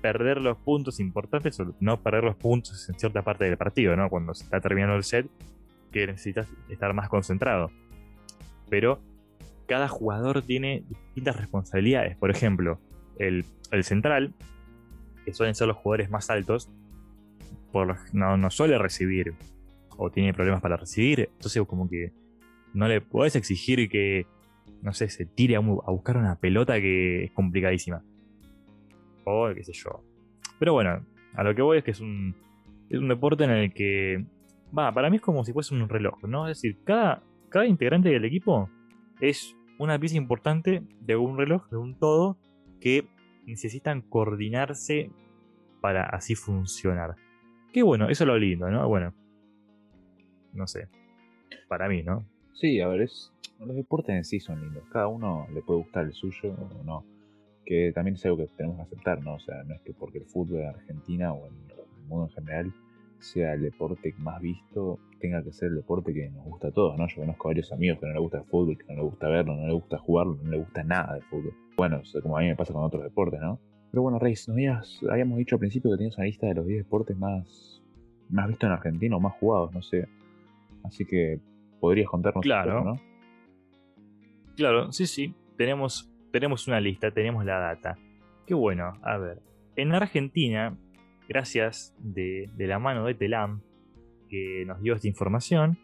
[0.00, 4.09] perder los puntos importantes o no perder los puntos en cierta parte del partido, ¿no?
[4.09, 5.28] Cuando se está terminando el set,
[5.92, 7.70] que necesitas estar más concentrado.
[8.68, 9.00] Pero
[9.66, 12.16] cada jugador tiene distintas responsabilidades.
[12.16, 12.80] Por ejemplo,
[13.18, 13.44] el,
[13.82, 14.35] central,
[15.24, 16.70] que suelen ser los jugadores más altos,
[17.72, 19.35] por no, suele recibir
[19.96, 21.30] o tiene problemas para recibir.
[21.32, 22.12] Entonces, como que
[22.74, 24.26] no le podés exigir que,
[24.82, 28.02] no sé, se tire a, buscar una pelota que es complicadísima.
[29.26, 30.04] O qué sé yo.
[30.58, 32.34] Pero bueno, a lo que voy es que es un,
[32.88, 34.24] es un deporte en el que,
[34.76, 36.48] va, para mí es como si fuese un reloj, ¿no?
[36.48, 38.70] Es decir, cada, cada integrante del equipo
[39.20, 42.38] es una pieza importante de un reloj, de un todo,
[42.80, 43.08] que
[43.46, 45.10] necesitan coordinarse
[45.80, 47.16] para así funcionar.
[47.72, 48.88] Que bueno, eso es lo lindo, ¿no?
[48.88, 49.12] Bueno,
[50.52, 50.88] no sé,
[51.68, 52.24] para mí, ¿no?
[52.54, 54.84] Sí, a ver, es, los deportes en sí son lindos.
[54.90, 57.15] Cada uno le puede gustar el suyo o no.
[57.66, 59.35] Que también es algo que tenemos que aceptar, ¿no?
[59.35, 62.33] O sea, no es que porque el fútbol en Argentina o en el mundo en
[62.33, 62.72] general
[63.18, 66.96] sea el deporte más visto, tenga que ser el deporte que nos gusta a todos,
[66.96, 67.07] ¿no?
[67.09, 69.57] Yo conozco varios amigos que no les gusta el fútbol, que no les gusta verlo,
[69.57, 71.55] no les gusta jugarlo, no les gusta nada del fútbol.
[71.76, 73.59] Bueno, como a mí me pasa con otros deportes, ¿no?
[73.90, 76.85] Pero bueno, Reis, nos habíamos dicho al principio que tenías una lista de los 10
[76.85, 77.83] deportes más,
[78.29, 80.07] más vistos en Argentina o más jugados, no sé.
[80.85, 81.40] Así que
[81.81, 82.85] podrías contarnos claro.
[82.85, 83.00] ¿no?
[84.57, 85.35] Claro, sí, sí.
[85.57, 87.96] Tenemos, tenemos una lista, tenemos la data.
[88.46, 89.40] Qué bueno, a ver.
[89.75, 90.77] En Argentina,
[91.29, 93.61] gracias de, la mano de Telam,
[94.29, 95.79] que nos dio esta información,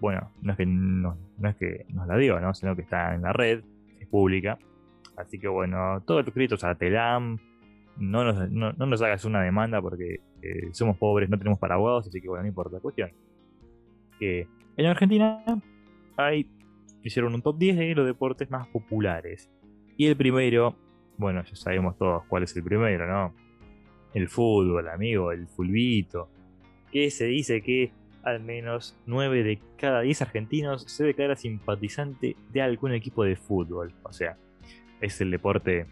[0.00, 2.54] bueno, no es que, no, es que nos la dio, ¿no?
[2.54, 3.62] sino que está en la red,
[4.00, 4.58] es pública.
[5.16, 7.38] Así que bueno, todo el crédito a Telam.
[7.98, 12.22] No nos, no, nos, hagas una demanda porque eh, somos pobres, no tenemos paraguados, así
[12.22, 12.80] que bueno, no importa.
[12.80, 13.10] Cuestión
[14.22, 15.42] que en Argentina
[17.02, 19.50] hicieron un top 10 de los deportes más populares.
[19.96, 20.76] Y el primero,
[21.16, 23.34] bueno, ya sabemos todos cuál es el primero, ¿no?
[24.14, 26.28] El fútbol, amigo, el fulbito.
[26.90, 32.62] Que se dice que al menos 9 de cada 10 argentinos se declara simpatizante de
[32.62, 33.92] algún equipo de fútbol.
[34.02, 34.36] O sea,
[35.00, 35.86] es el deporte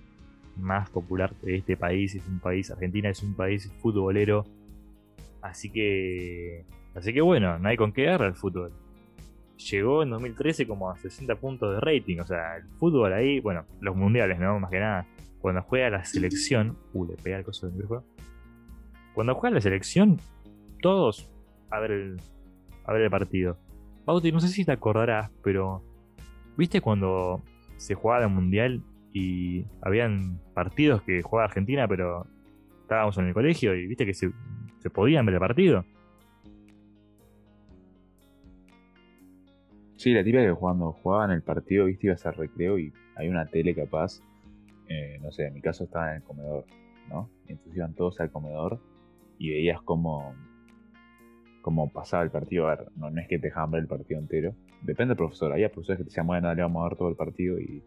[0.56, 2.14] más popular de este país.
[2.14, 4.44] Es un país, Argentina es un país futbolero.
[5.42, 8.72] Así que Así que bueno, no hay con qué agarrar el fútbol.
[9.68, 12.18] Llegó en 2013 como a 60 puntos de rating.
[12.20, 14.59] O sea, el fútbol ahí, bueno, los mundiales, ¿no?
[14.59, 15.07] Más que nada.
[15.40, 16.79] Cuando juega la selección.
[16.92, 18.05] Uh, le pega el coso del juego.
[19.14, 20.18] Cuando juega la selección,
[20.81, 21.29] todos
[21.70, 22.20] a ver el,
[22.85, 23.59] a ver el partido.
[24.07, 25.83] Bauti, no sé si te acordarás, pero.
[26.57, 27.42] ¿Viste cuando
[27.77, 32.27] se jugaba el mundial y habían partidos que jugaba Argentina, pero
[32.83, 34.31] estábamos en el colegio y viste que se
[34.92, 35.85] podían ver el partido?
[40.00, 43.44] Sí, la típica que cuando jugaban el partido, viste, ibas al recreo y hay una
[43.44, 44.22] tele capaz.
[44.88, 46.64] Eh, no sé, en mi caso estaba en el comedor,
[47.10, 47.28] ¿no?
[47.46, 48.80] Y entonces iban todos al comedor
[49.36, 50.34] y veías cómo,
[51.60, 52.66] cómo pasaba el partido.
[52.66, 54.54] A ver, no, es que te dejaban ver el partido entero.
[54.80, 55.52] Depende del profesor.
[55.52, 57.82] Había profesores que te decían, bueno, le vamos a ver todo el partido y,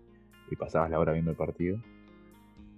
[0.59, 1.79] pasabas la hora viendo el partido.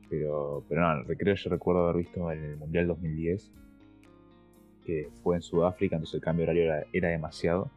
[0.10, 3.52] Pero, pero no, el recreo yo recuerdo haber visto en el Mundial 2010,
[4.86, 7.70] que fue en Sudáfrica, entonces el cambio horario era demasiado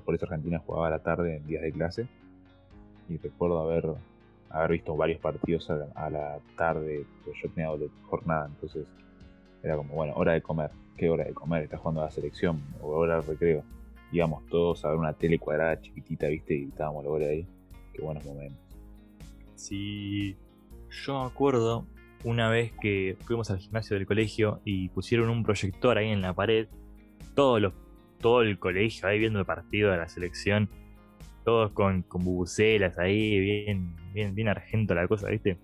[0.00, 2.06] por eso Argentina jugaba a la tarde en días de clase.
[3.08, 3.94] Y recuerdo haber,
[4.50, 8.86] haber visto varios partidos a, la tarde, pero yo tenía de jornada, entonces
[9.62, 10.70] era como, bueno, hora de comer.
[10.96, 11.64] ¿Qué hora de comer?
[11.64, 13.64] Está jugando a la selección o hora de recreo.
[14.12, 16.54] Íbamos todos a ver una tele cuadrada chiquitita, ¿viste?
[16.54, 17.46] Y estábamos luego ahí.
[17.92, 18.58] Qué buenos momentos.
[19.54, 20.36] Sí,
[20.90, 21.86] yo me acuerdo
[22.24, 26.34] una vez que fuimos al gimnasio del colegio y pusieron un proyector ahí en la
[26.34, 26.68] pared.
[27.34, 27.72] Todos los
[28.22, 30.70] todo el colegio ahí viendo el partido de la selección,
[31.44, 35.58] todos con, con bubucelas ahí, bien, bien, bien argento la cosa, ¿viste?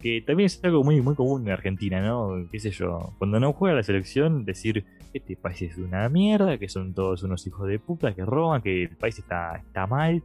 [0.00, 2.46] Que también es algo muy, muy común en Argentina, ¿no?
[2.50, 3.14] ¿Qué sé yo?
[3.18, 4.84] Cuando no juega la selección, decir,
[5.14, 8.82] este país es una mierda, que son todos unos hijos de puta, que roban, que
[8.82, 10.22] el país está, está mal,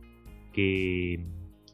[0.52, 1.24] que.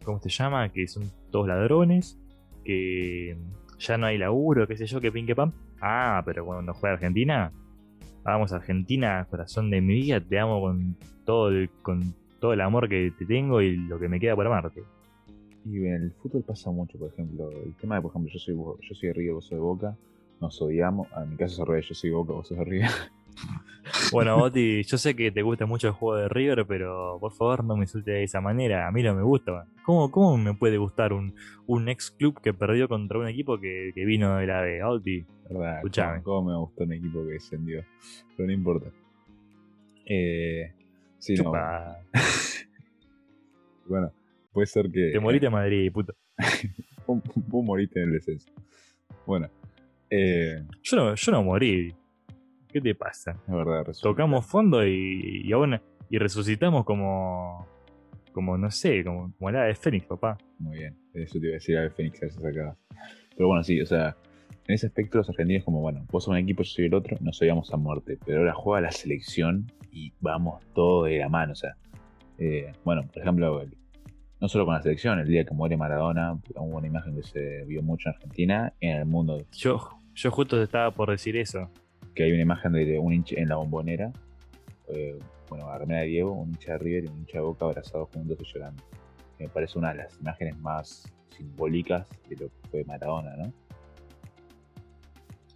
[0.04, 0.68] ¿Cómo se llama?
[0.70, 2.20] Que son todos ladrones,
[2.66, 3.38] que
[3.80, 5.54] ya no hay laburo, qué sé yo, que pin que pam.
[5.82, 7.54] Ah, pero cuando juega Argentina,
[8.24, 12.62] vamos a Argentina, corazón de mi vida, te amo con todo el, con todo el
[12.62, 14.84] amor que te tengo y lo que me queda por amarte.
[15.66, 18.56] Y en el fútbol pasa mucho, por ejemplo, el tema de, por ejemplo, yo soy
[18.56, 19.96] yo soy de Río, vos sos de Boca,
[20.42, 22.88] nos odiamos, en mi caso es al yo soy de Boca, vos sos de Río.
[24.14, 27.64] Bueno, Boti, yo sé que te gusta mucho el juego de River, pero por favor
[27.64, 28.88] no me insultes de esa manera.
[28.88, 29.66] A mí no me gusta.
[29.84, 31.34] ¿Cómo, cómo me puede gustar un,
[31.68, 34.84] un ex club que perdió contra un equipo que, vino de la B?
[34.84, 36.22] Boti, verdad, escuchame.
[36.22, 37.84] ¿cómo, me gustó un equipo que descendió?
[38.38, 38.92] Pero no importa.
[40.06, 40.72] Eh,
[41.18, 41.52] sí, no.
[43.88, 44.12] bueno,
[44.52, 45.12] puede ser que.
[45.12, 46.14] Te moriste en Madrid, puto.
[47.08, 48.52] Vos moriste en el descenso.
[49.26, 49.50] Bueno.
[50.10, 51.96] Eh, yo, no, yo no morí.
[52.74, 53.38] ¿Qué te pasa?
[53.48, 57.68] Es verdad, Tocamos fondo y, y aún y resucitamos como
[58.34, 60.38] como no sé, como, la de Fénix, papá.
[60.58, 62.76] Muy bien, eso te iba a decir a de Fénix, se sacaba.
[63.38, 64.18] Pero bueno, sí, o sea,
[64.68, 67.16] en ese aspecto los argentinos como, bueno, vos sos un equipo, yo soy el otro,
[67.22, 71.54] nos odiamos a muerte, pero ahora juega la selección y vamos todo de la mano,
[71.54, 71.76] o sea,
[72.40, 73.64] eh, bueno, por ejemplo,
[74.42, 77.64] no solo con la selección, el día que muere Maradona, hubo una imagen que se
[77.66, 79.46] vio mucho en Argentina en el mundo.
[79.52, 79.80] Yo,
[80.16, 81.70] yo justo estaba por decir eso.
[82.16, 84.12] Que hay una imagen de un hincha en la bombonera,
[84.88, 85.18] eh,
[85.50, 88.38] bueno, Armenia de Diego, un hincha de River y un hincha de Boca abrazados juntos
[88.40, 88.84] y llorando.
[89.40, 93.54] Me parece una de las imágenes más simbólicas de lo que fue Maradona, ¿no?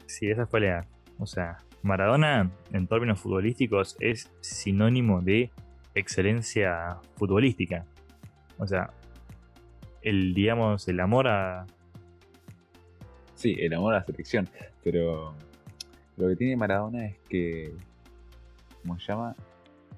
[0.05, 0.85] Sí, esa fue la.
[1.19, 5.51] O sea, Maradona, en términos futbolísticos, es sinónimo de
[5.95, 7.85] excelencia futbolística.
[8.57, 8.91] O sea,
[10.01, 11.65] el, digamos, el amor a.
[13.35, 14.47] Sí, el amor a la selección.
[14.83, 15.35] Pero
[16.17, 17.73] lo que tiene Maradona es que.
[18.81, 19.35] ¿Cómo se llama?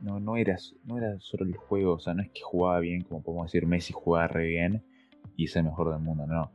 [0.01, 3.47] No, no, era, solo el juego, o sea, no es que jugaba bien, como podemos
[3.47, 4.81] decir, Messi jugaba re bien
[5.35, 6.51] y es el mejor del mundo, no.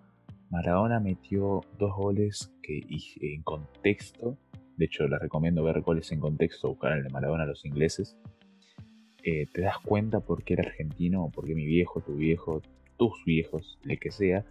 [0.51, 2.81] Maradona metió dos goles que
[3.21, 4.39] en contexto,
[4.77, 8.17] de hecho les recomiendo ver goles en contexto, buscar el de Maradona a los ingleses,
[9.23, 12.63] eh, te das cuenta por qué era argentino, por qué mi viejo, tu viejo,
[12.97, 14.45] tus viejos, el que sea,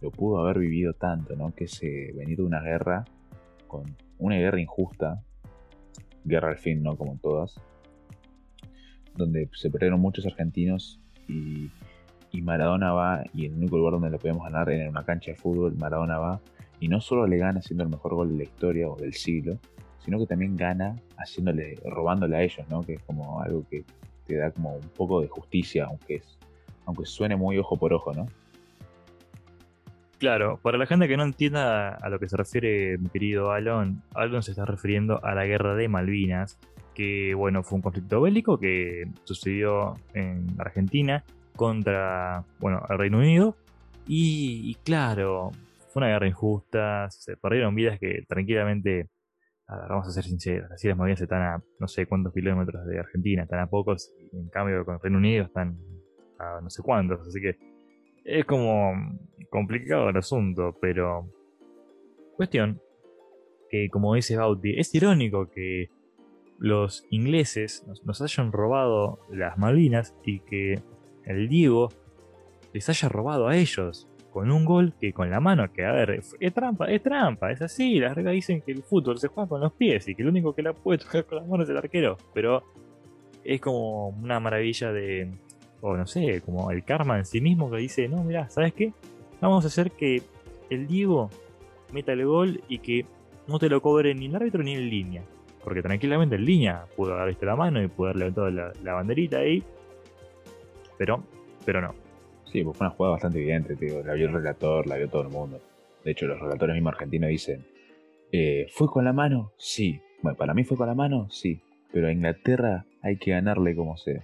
[0.00, 1.54] lo pudo haber vivido tanto, ¿no?
[1.54, 3.04] Que se venido de una guerra,
[3.68, 5.22] con una guerra injusta,
[6.24, 6.96] guerra al fin, ¿no?
[6.96, 7.60] Como todas,
[9.16, 11.70] donde se perdieron muchos argentinos y
[12.32, 15.36] y Maradona va, y el único lugar donde lo podemos ganar en una cancha de
[15.36, 16.40] fútbol, Maradona va,
[16.80, 19.58] y no solo le gana siendo el mejor gol de la historia o del siglo,
[19.98, 22.80] sino que también gana haciéndole, robándole a ellos, ¿no?
[22.80, 23.84] Que es como algo que
[24.26, 26.38] te da como un poco de justicia, aunque es,
[26.86, 28.26] aunque suene muy ojo por ojo, ¿no?
[30.22, 34.04] Claro, para la gente que no entienda a lo que se refiere mi querido Alon,
[34.14, 36.60] Alon se está refiriendo a la guerra de Malvinas,
[36.94, 41.24] que bueno, fue un conflicto bélico que sucedió en Argentina
[41.56, 43.56] contra, bueno, el Reino Unido.
[44.06, 45.50] Y, claro,
[45.88, 49.08] fue una guerra injusta, se perdieron vidas que tranquilamente,
[49.66, 53.58] vamos a ser sinceros, las Malvinas están a no sé cuántos kilómetros de Argentina, están
[53.58, 55.76] a pocos, en cambio con el Reino Unido están
[56.38, 57.71] a no sé cuántos, así que
[58.24, 59.18] es como
[59.50, 61.28] complicado el asunto, pero
[62.36, 62.80] cuestión
[63.72, 65.88] que como dice Bauti, es irónico que
[66.58, 70.82] los ingleses nos hayan robado las Malvinas y que
[71.24, 71.88] el Diego
[72.74, 76.22] les haya robado a ellos con un gol que con la mano, que a ver,
[76.40, 79.60] es trampa, es trampa, es así, las reglas dicen que el fútbol se juega con
[79.60, 81.78] los pies y que el único que la puede tocar con las manos es el
[81.78, 82.62] arquero, pero
[83.44, 85.32] es como una maravilla de,
[85.82, 88.92] o no sé, como el karma en sí mismo que dice, no, mira, ¿sabes qué?
[89.40, 90.22] Vamos a hacer que
[90.70, 91.28] el Diego
[91.92, 93.04] meta el gol y que
[93.48, 95.24] no te lo cobre ni el árbitro ni en línea.
[95.64, 99.38] Porque tranquilamente en línea pudo haber visto la mano y pudo haber levantado la, banderita
[99.38, 99.62] ahí
[100.98, 101.24] pero,
[101.64, 101.94] pero no.
[102.44, 105.22] Sí, pues fue una jugada bastante evidente, digo, la vio el relator, la vio todo
[105.22, 105.60] el mundo.
[106.04, 107.66] De hecho, los relatores mismos argentinos dicen,
[108.30, 109.52] eh, ¿fue con la mano?
[109.56, 110.00] Sí.
[110.22, 111.60] Bueno, para mí fue con la mano, sí.
[111.92, 114.22] Pero a Inglaterra hay que ganarle como sea.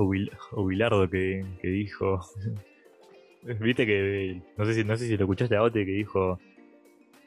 [0.00, 2.20] O, Bilardo que, dijo...
[3.60, 4.40] Viste que...
[4.56, 6.38] No sé, si, no sé si lo escuchaste a Ote que dijo...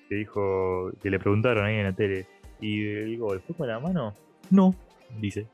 [0.07, 0.91] Que dijo...
[1.01, 2.27] Que le preguntaron ahí en la tele.
[2.61, 4.15] Y digo, ¿fue con la mano?
[4.49, 4.73] No,
[5.19, 5.47] dice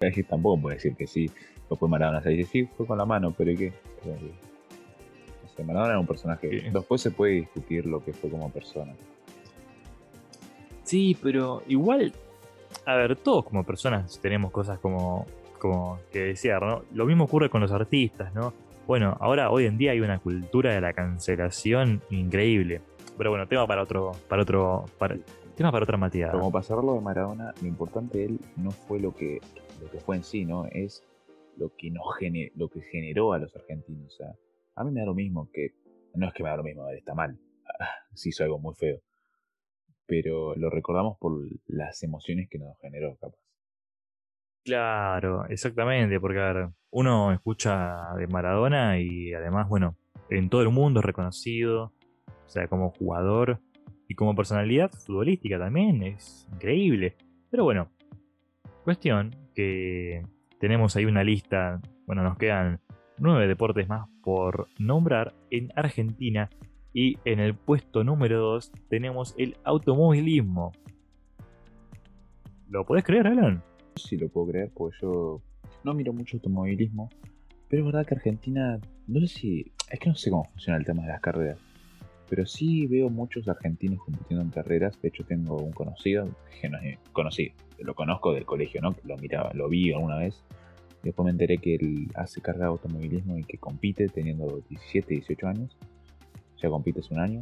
[0.28, 1.30] tampoco puede decir que sí,
[1.70, 2.22] lo fue Maradona.
[2.22, 3.72] Se dice, sí, fue con la mano, pero ¿y qué?
[5.64, 6.70] Maradona era un personaje.
[6.72, 8.94] Después se puede discutir lo que fue como persona.
[10.84, 12.12] Sí, pero igual,
[12.86, 15.26] a ver, todos como personas tenemos cosas como,
[15.58, 16.82] como que desear, ¿no?
[16.92, 18.52] Lo mismo ocurre con los artistas, ¿no?
[18.86, 22.80] Bueno, ahora hoy en día hay una cultura de la cancelación increíble.
[23.18, 25.16] Pero bueno, tema para otro, para otro, para,
[25.56, 26.30] tema para otra materia.
[26.30, 29.40] Como pasarlo de Maradona, lo importante de él no fue lo que
[29.80, 30.66] lo que fue en sí, ¿no?
[30.66, 31.04] Es
[31.56, 32.04] lo que nos
[32.54, 34.14] lo que generó a los argentinos.
[34.14, 34.34] O sea,
[34.76, 35.72] a mí me da lo mismo que.
[36.14, 37.38] No es que me da lo mismo, está mal.
[38.14, 39.00] sí hizo algo muy feo.
[40.08, 43.38] Pero lo recordamos por las emociones que nos generó, capaz.
[44.64, 49.96] Claro, exactamente, porque a ver, uno escucha de Maradona y además, bueno,
[50.30, 51.92] en todo el mundo es reconocido,
[52.26, 53.60] o sea, como jugador
[54.08, 57.14] y como personalidad futbolística también, es increíble.
[57.50, 57.90] Pero bueno,
[58.84, 60.22] cuestión que
[60.58, 62.80] tenemos ahí una lista, bueno, nos quedan
[63.18, 66.48] nueve deportes más por nombrar en Argentina
[66.92, 70.72] y en el puesto número 2 tenemos el automovilismo.
[72.68, 73.62] ¿Lo puedes creer, Alan?
[73.96, 75.42] Sí, lo puedo creer, porque yo
[75.84, 77.08] no miro mucho automovilismo,
[77.68, 80.84] pero es verdad que Argentina, no sé si, es que no sé cómo funciona el
[80.84, 81.58] tema de las carreras,
[82.28, 85.00] pero sí veo muchos argentinos compitiendo en carreras.
[85.00, 86.28] De hecho, tengo un conocido,
[86.60, 88.94] que no es conocido, lo conozco del colegio, ¿no?
[89.04, 90.44] Lo miraba, lo vi alguna vez.
[91.02, 95.46] Después me enteré que él hace carga de automovilismo y que compite teniendo 17, 18
[95.46, 95.76] años.
[96.60, 97.40] Ya compite hace un año.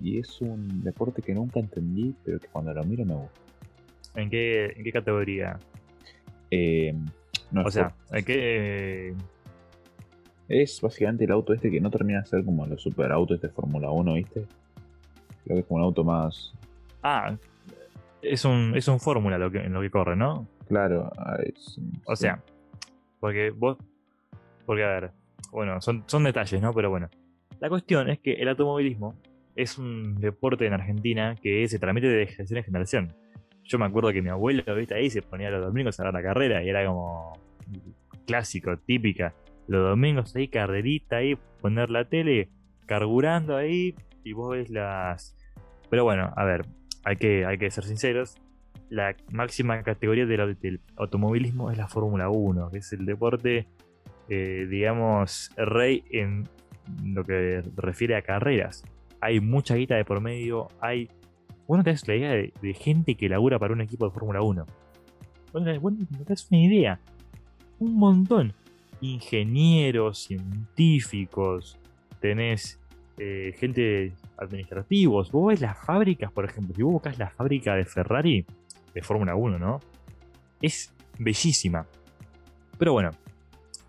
[0.00, 3.40] Y es un deporte que nunca entendí, pero que cuando lo miro me gusta.
[4.16, 5.58] ¿En qué, en qué categoría?
[6.50, 6.94] Eh,
[7.50, 9.14] no O sea, ¿en qué.
[10.48, 13.90] es básicamente el auto este que no termina de ser como los superautos de Fórmula
[13.90, 14.46] 1, ¿viste?
[15.44, 16.52] Creo que es como un auto más.
[17.02, 17.36] Ah,
[18.22, 20.46] es un, es un fórmula lo que, en lo que corre, ¿no?
[20.68, 22.22] Claro, ah, es- O sí.
[22.22, 22.42] sea,
[23.20, 23.76] porque vos.
[24.66, 25.10] Porque a ver,
[25.52, 26.72] bueno, son, son detalles, ¿no?
[26.72, 27.08] Pero bueno.
[27.64, 29.14] La cuestión es que el automovilismo
[29.56, 33.12] es un deporte en Argentina que se transmite de generación en generación.
[33.62, 36.22] Yo me acuerdo que mi abuelo, viste, ahí se ponía los domingos a ver la
[36.22, 37.32] carrera y era como
[38.26, 39.32] clásico, típica.
[39.66, 42.50] Los domingos ahí, carrerita ahí, poner la tele,
[42.84, 43.94] carburando ahí
[44.24, 45.34] y vos ves las.
[45.88, 46.66] Pero bueno, a ver,
[47.02, 48.36] hay que, hay que ser sinceros.
[48.90, 53.66] La máxima categoría del, au- del automovilismo es la Fórmula 1, que es el deporte,
[54.28, 56.46] eh, digamos, rey en
[57.04, 58.84] lo que refiere a carreras.
[59.20, 61.08] Hay mucha guita de por medio, hay...
[61.66, 64.42] Vos no te das la idea de, gente que labura para un equipo de Fórmula
[64.42, 64.66] 1.
[65.52, 67.00] Vos no te- vos no te das una idea.
[67.78, 68.52] Un montón.
[69.00, 71.78] Ingenieros, científicos,
[72.20, 72.80] tenés
[73.18, 75.30] eh, gente administrativos.
[75.32, 78.44] Vos ves las fábricas, por ejemplo, si vos buscas la fábrica de Ferrari,
[78.92, 79.80] de Fórmula 1, ¿no?
[80.60, 81.86] Es bellísima.
[82.78, 83.10] Pero bueno,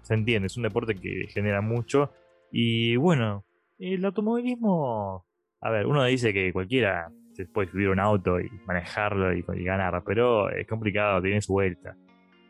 [0.04, 2.12] se entiende, es un deporte que genera mucho.
[2.52, 3.46] Y bueno,
[3.78, 5.26] el automovilismo,
[5.62, 9.64] a ver, uno dice que cualquiera se puede subir un auto y manejarlo y, y
[9.64, 11.96] ganar, pero es complicado, tiene su vuelta.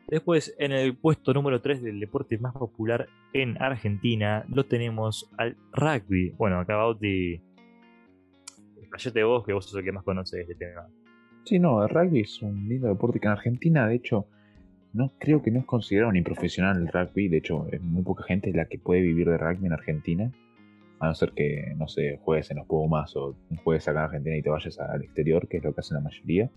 [0.07, 5.57] Después, en el puesto número 3 del deporte más popular en Argentina, lo tenemos al
[5.73, 6.29] rugby.
[6.37, 7.41] Bueno, acá Bauti,
[8.77, 10.87] explayate vos, que vos sos el que más conoce este tema.
[11.43, 14.27] Sí, no, el rugby es un lindo deporte que en Argentina, de hecho,
[14.95, 17.27] no creo que no es considerado ni profesional el rugby.
[17.27, 20.31] De hecho, es muy poca gente la que puede vivir de rugby en Argentina.
[20.99, 24.37] A no ser que, no sé, juegues en los Pumas o juegues acá en Argentina
[24.37, 26.49] y te vayas al exterior, que es lo que hacen la mayoría.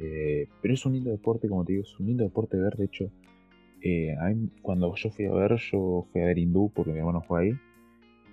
[0.00, 2.76] Eh, pero es un lindo deporte, como te digo, es un lindo deporte ver.
[2.76, 3.10] De hecho,
[3.82, 7.20] eh, mí, cuando yo fui a ver, yo fui a ver hindú porque mi hermano
[7.20, 7.58] fue ahí.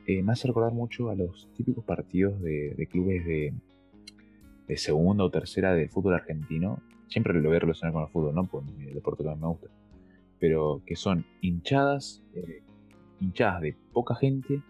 [0.07, 5.73] eh, me hace recordar mucho a los típicos partidos de, clubes de segunda o tercera
[5.73, 6.81] del fútbol argentino.
[7.11, 8.45] Siempre lo voy a relacionar con el fútbol, ¿no?
[8.47, 9.67] Porque es el deporte que más me gusta.
[10.39, 12.63] Pero que son hinchadas, eh,
[13.19, 14.61] hinchadas de poca gente,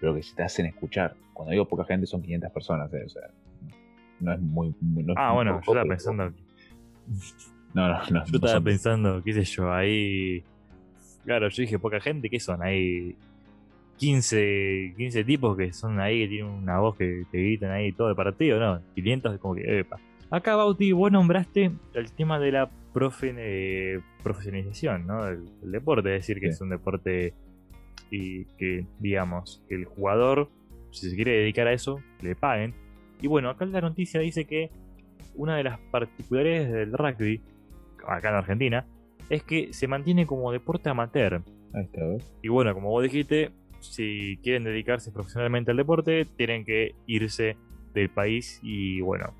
[0.00, 1.16] pero que se te hacen escuchar.
[1.34, 3.22] Cuando digo poca gente son 500 personas, eh, o sea,
[4.20, 4.74] no es muy...
[4.80, 6.24] muy- no es Ah, bueno, yo estaba pensando
[7.74, 8.24] No, no, no.
[8.26, 10.42] Yo estaba pensando, qué sé yo, ahí.
[11.24, 12.62] Claro, yo dije poca gente, ¿qué son?
[12.62, 13.14] Hay
[13.98, 18.08] 15, 15 tipos que son ahí, que tienen una voz que te gritan ahí todo
[18.08, 18.80] el partido, ¿no?
[18.94, 19.98] 500, como que, epa.
[20.30, 25.24] Acá, Bauti, vos nombraste el tema de la profe- eh, profesionalización, ¿no?
[25.24, 26.52] Del deporte, es decir, que Sí.
[26.54, 27.34] es un deporte
[28.10, 30.48] y que, digamos, que el jugador,
[30.92, 32.74] si se quiere dedicar a eso, le paguen.
[33.20, 34.70] Y bueno, acá la noticia dice que
[35.34, 37.40] una de las particularidades del rugby,
[38.06, 38.86] acá en Argentina,
[39.28, 41.42] es que se mantiene como deporte amateur.
[41.74, 42.32] Ahí está, ¿ves?
[42.42, 43.50] Y bueno, como vos dijiste,
[43.80, 47.56] si quieren dedicarse profesionalmente al deporte, tienen que irse
[47.94, 49.34] del país y bueno,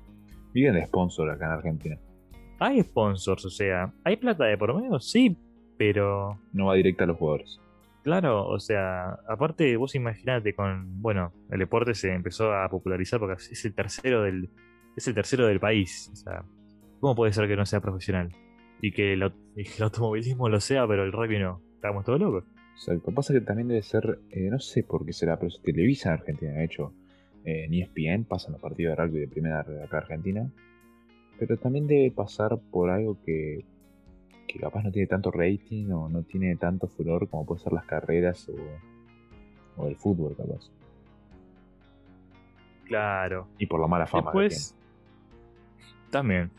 [0.53, 1.97] Viven de sponsor acá en Argentina.
[2.59, 5.35] hay sponsors, o sea, hay plata de por medio, sí,
[5.77, 7.59] pero No va directa a los jugadores.
[8.03, 13.35] claro, o sea, aparte vos imaginate con, bueno, el deporte se empezó a popularizar porque
[13.51, 14.49] es el tercero del,
[14.95, 16.43] es el tercero del país, o sea,
[16.99, 18.29] ¿cómo puede ser que no sea profesional?
[18.81, 21.61] Y que el, au- y que el automovilismo lo sea, pero el rugby no.
[21.75, 22.43] Estamos todos locos.
[22.73, 23.11] Exacto.
[23.11, 26.13] Pasa que también debe ser, eh, no sé por qué será, pero se televisa en
[26.19, 26.51] Argentina.
[26.53, 26.93] De hecho,
[27.45, 30.51] en ESPN pasan los partidos de rugby de primera acá en Argentina.
[31.39, 33.65] Pero también debe pasar por algo que,
[34.47, 37.85] que capaz no tiene tanto rating o no tiene tanto furor como puede ser las
[37.85, 40.69] carreras o, o el fútbol, capaz.
[42.85, 43.47] Claro.
[43.57, 44.31] Y por la mala fama.
[44.31, 44.75] que Después,
[46.09, 46.51] también,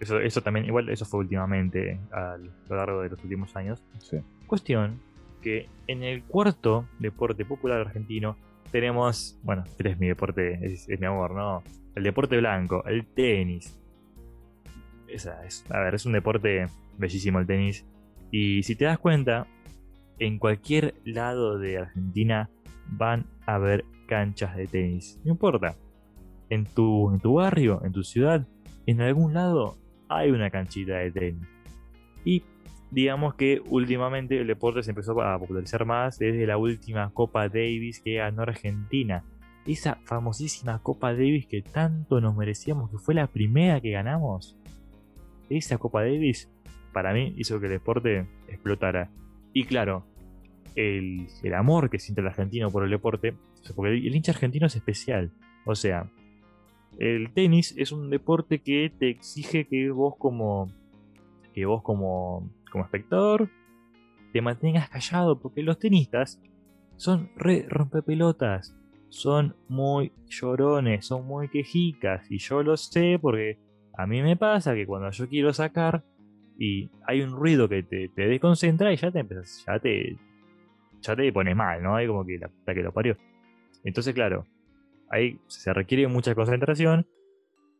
[0.00, 3.84] eso, eso también, igual eso fue últimamente, a lo largo de los últimos años.
[3.98, 4.18] Sí.
[4.46, 5.00] Cuestión
[5.42, 8.36] que en el cuarto deporte popular argentino
[8.70, 11.62] tenemos, bueno, este es mi deporte, es, es mi amor, ¿no?
[11.94, 13.78] El deporte blanco, el tenis.
[15.08, 16.66] Es, a ver, es un deporte
[16.98, 17.86] bellísimo el tenis.
[18.30, 19.46] Y si te das cuenta,
[20.18, 22.50] en cualquier lado de Argentina
[22.88, 25.20] van a haber canchas de tenis.
[25.24, 25.76] No importa.
[26.48, 28.46] En tu, en tu barrio, en tu ciudad,
[28.86, 29.76] en algún lado
[30.08, 31.48] hay una canchita de tenis.
[32.24, 32.42] Y
[32.90, 38.00] digamos que últimamente el deporte se empezó a popularizar más desde la última Copa Davis
[38.00, 39.24] que ganó Argentina.
[39.66, 44.56] Esa famosísima Copa Davis que tanto nos merecíamos, que fue la primera que ganamos.
[45.50, 46.50] Esa Copa Davis,
[46.92, 49.10] para mí, hizo que el deporte explotara.
[49.52, 50.04] Y claro,
[50.76, 53.34] el, el amor que siente el argentino por el deporte
[53.74, 55.32] porque el, hincha argentino es especial.
[55.64, 56.10] O sea,
[56.98, 60.70] el tenis es un deporte que te exige que vos como
[61.52, 63.48] que vos como como espectador
[64.34, 66.42] te mantengas callado porque los tenistas
[66.96, 68.76] son re rompepelotas,
[69.08, 73.58] son muy llorones, son muy quejicas y yo lo sé porque
[73.96, 76.04] a mí me pasa que cuando yo quiero sacar
[76.58, 80.18] y hay un ruido que te, desconcentra y ya te empiezas, ya te
[81.00, 81.96] ya te pones mal, ¿no?
[81.96, 83.16] Hay como que la que lo parió.
[83.84, 84.46] Entonces, claro,
[85.10, 87.06] ahí se requiere mucha concentración.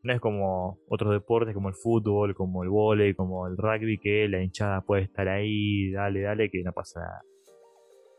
[0.07, 4.28] No es como otros deportes como el fútbol, como el vóley, como el rugby, que
[4.28, 7.22] la hinchada puede estar ahí, dale, dale, que no pasa nada.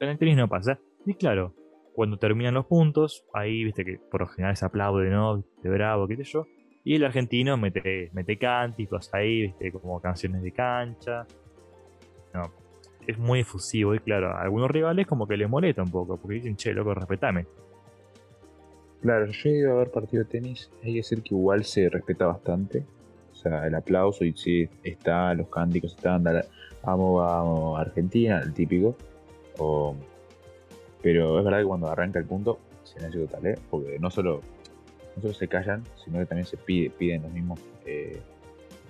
[0.01, 0.77] En el tenis no pasa.
[1.05, 1.53] Y claro,
[1.93, 5.45] cuando terminan los puntos, ahí viste que por lo general se aplaude, ¿no?
[5.63, 6.45] De bravo, qué sé yo.
[6.83, 11.25] Y el argentino mete, mete cánticos ahí, viste, como canciones de cancha.
[12.33, 12.51] No,
[13.07, 16.35] es muy efusivo y claro, a algunos rivales como que les molesta un poco, porque
[16.35, 17.45] dicen, che, loco, respetame.
[19.01, 21.89] Claro, yo he ido a ver partido de tenis, hay que decir que igual se
[21.89, 22.83] respeta bastante.
[23.31, 26.25] O sea, el aplauso y sí, está, los cánticos están,
[26.83, 28.95] amo, vamos, Argentina, el típico.
[31.01, 33.59] pero es verdad que cuando arranca el punto, silencio total, ¿eh?
[33.69, 34.41] Porque no solo,
[35.15, 37.59] no solo se callan, sino que también se pide, piden los mismos.
[37.85, 38.19] Eh,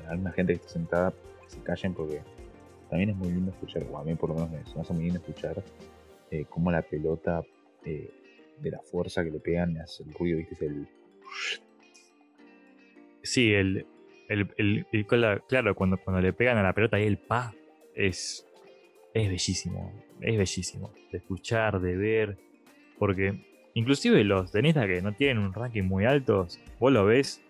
[0.08, 1.12] alguna gente que está sentada
[1.44, 2.22] que se callen porque
[2.90, 5.20] también es muy lindo escuchar, o a mí por lo menos me, hace muy lindo
[5.20, 5.62] escuchar
[6.32, 7.44] eh, cómo la pelota
[7.84, 8.10] eh,
[8.60, 10.66] de la fuerza que le pegan hace el ruido, ¿viste?
[10.66, 10.88] El.
[13.24, 13.86] Sí, el.
[14.30, 14.86] el,
[15.48, 17.54] claro, cuando, cuando le pegan a la pelota ahí el pa
[17.96, 18.46] es.
[19.14, 19.94] Es bellísimo.
[20.22, 20.94] Es bellísimo.
[21.12, 22.38] De escuchar, de ver.
[23.00, 23.40] Porque
[23.74, 26.48] inclusive los tenistas que no tienen un ranking muy alto,
[26.80, 27.44] vos lo ves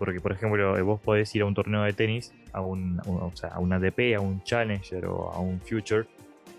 [0.00, 3.30] porque, por ejemplo, eh, vos podés ir a un torneo de tenis, a un, o
[3.34, 6.06] sea, a un ADP, a un Challenger o a un Future,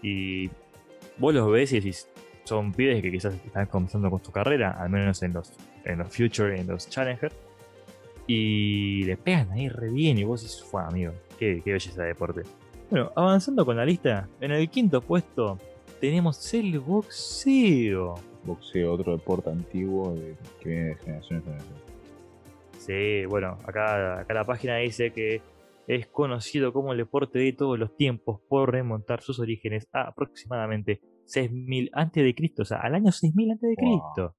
[0.03, 0.51] y
[1.17, 2.07] vos los ves y decís,
[2.43, 5.53] son pibes que quizás están comenzando con su carrera, al menos en los,
[5.85, 7.31] en los Future en los Challenger,
[8.27, 12.09] y le pegan ahí re bien, y vos decís, fue amigo, qué, qué belleza de
[12.09, 12.41] deporte.
[12.89, 15.57] Bueno, avanzando con la lista, en el quinto puesto
[15.99, 18.15] tenemos el boxeo.
[18.43, 20.15] Boxeo, otro deporte antiguo
[20.59, 21.77] que viene de generación en generación.
[22.79, 25.41] Sí, bueno, acá, acá la página dice que
[25.87, 31.01] es conocido como el deporte de todos los tiempos por remontar sus orígenes a aproximadamente
[31.25, 33.75] 6000 a.C., o sea, al año 6000 a.C.
[33.77, 34.33] Wow.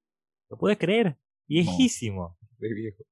[0.50, 1.16] ¿Lo puedes creer?
[1.48, 2.36] Viejísimo.
[2.58, 3.04] viejo.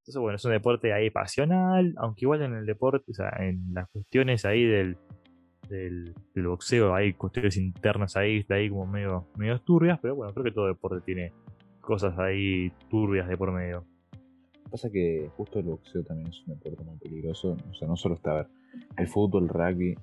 [0.00, 3.74] Entonces, bueno, es un deporte ahí pasional, aunque igual en el deporte, o sea, en
[3.74, 4.96] las cuestiones ahí del,
[5.68, 10.44] del, boxeo hay cuestiones internas ahí, está ahí como medio, medio turbias, pero bueno, creo
[10.44, 11.32] que todo deporte tiene
[11.80, 13.84] cosas ahí turbias de por medio.
[14.70, 17.56] Pasa que justo el boxeo también es un deporte muy peligroso.
[17.70, 18.46] O sea, no solo está a ver.
[18.98, 19.94] El fútbol, el rugby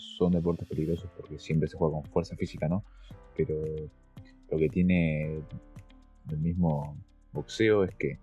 [0.00, 2.84] son deportes peligrosos porque siempre se juega con fuerza física, ¿no?
[3.36, 3.54] Pero
[4.50, 5.40] lo que tiene
[6.30, 6.96] el mismo
[7.32, 8.18] boxeo es que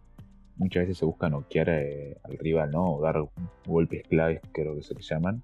[0.58, 2.96] muchas veces se busca noquear eh, al rival, ¿no?
[2.96, 3.24] O dar
[3.66, 5.44] golpes claves, creo que se le llaman,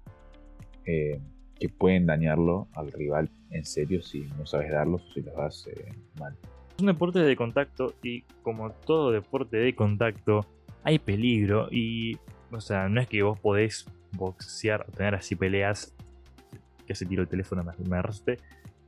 [0.86, 1.20] eh,
[1.58, 5.66] que pueden dañarlo al rival en serio si no sabes darlos o si los das
[5.68, 6.36] eh, mal.
[6.76, 10.40] Es un deporte de contacto y como todo deporte de contacto
[10.82, 12.18] hay peligro y,
[12.50, 15.93] o sea, no es que vos podés boxear o tener así peleas,
[16.86, 18.38] que se tiro el teléfono me, me arrastre,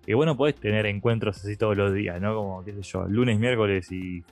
[0.07, 2.35] que bueno, podés tener encuentros así todos los días, ¿no?
[2.35, 4.23] Como, qué sé yo, lunes, miércoles y,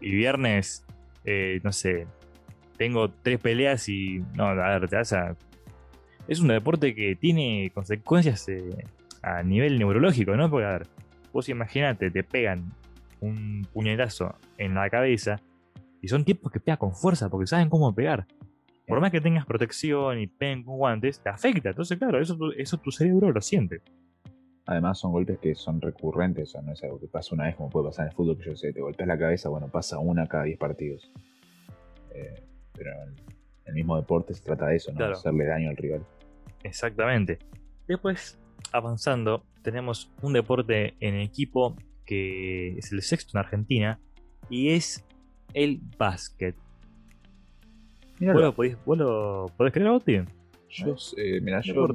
[0.00, 0.84] viernes,
[1.24, 2.06] eh, no sé,
[2.76, 5.36] tengo tres peleas y, no, a ver, te vas a...
[6.28, 8.84] Es un deporte que tiene consecuencias eh,
[9.22, 10.48] a nivel neurológico, ¿no?
[10.48, 10.86] Porque, a ver,
[11.32, 12.72] vos imagínate, te pegan
[13.20, 15.40] un puñetazo en la cabeza.
[16.00, 18.26] Y son tipos que pegan con fuerza porque saben cómo pegar.
[18.86, 21.70] Por más que tengas protección y peguen con guantes, te afecta.
[21.70, 23.80] Entonces, claro, eso, eso tu cerebro lo siente.
[24.66, 26.50] Además, son golpes que son recurrentes.
[26.50, 28.36] O sea, no es algo que pasa una vez como puede pasar en el fútbol,
[28.38, 31.10] que yo sé, te golpeas la cabeza, bueno, pasa una cada 10 partidos.
[32.10, 33.14] Eh, pero en
[33.66, 35.04] el mismo deporte se trata de eso, ¿no?
[35.04, 36.04] Hacerle daño al rival.
[36.62, 37.38] Exactamente.
[37.86, 38.38] Después,
[38.72, 43.98] avanzando, tenemos un deporte en equipo que es el sexto en Argentina,
[44.48, 45.04] y es
[45.54, 46.56] el básquet.
[48.32, 50.20] ¿Vos lo, podés, ¿Vos lo podés creer, Bauti?
[50.70, 51.86] Yo, eh, mira, yo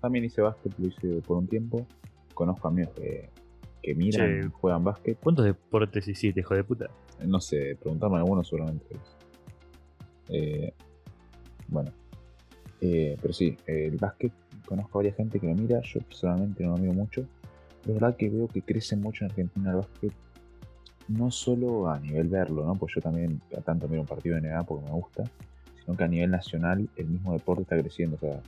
[0.00, 1.86] también hice básquet, lo hice por un tiempo.
[2.34, 3.30] Conozco amigos que,
[3.82, 5.18] que miran, juegan básquet.
[5.20, 6.86] ¿Cuántos deportes hiciste, hijo de puta?
[7.24, 8.96] No sé, preguntarme algunos seguramente.
[10.28, 10.72] Eh,
[11.68, 11.92] bueno,
[12.80, 14.32] eh, pero sí, el básquet
[14.66, 15.80] conozco a varias gente que lo mira.
[15.82, 17.26] Yo personalmente no lo miro mucho
[17.86, 20.12] es verdad que veo que crece mucho en Argentina el básquet,
[21.08, 22.74] no solo a nivel verlo, ¿no?
[22.74, 25.24] Pues yo también a tanto miro un partido de NBA porque me gusta,
[25.86, 28.16] sino que a nivel nacional el mismo deporte está creciendo.
[28.16, 28.42] O sea,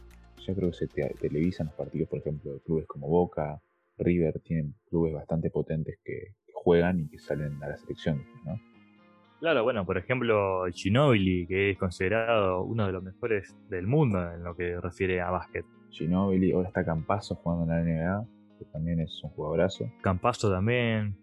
[0.44, 3.62] yo creo que se televisan los partidos, por ejemplo, de clubes como Boca,
[3.98, 8.60] River tienen clubes bastante potentes que, juegan y que salen a la selección, ¿no?
[9.38, 14.42] Claro, bueno, por ejemplo, Ginobili, que es considerado uno de los mejores del mundo en
[14.42, 15.64] lo que refiere a básquet.
[15.90, 18.26] Ginobili, ahora está Campazo jugando en la NBA,
[18.58, 19.88] que también es un jugadorazo.
[20.02, 21.16] Campazo también,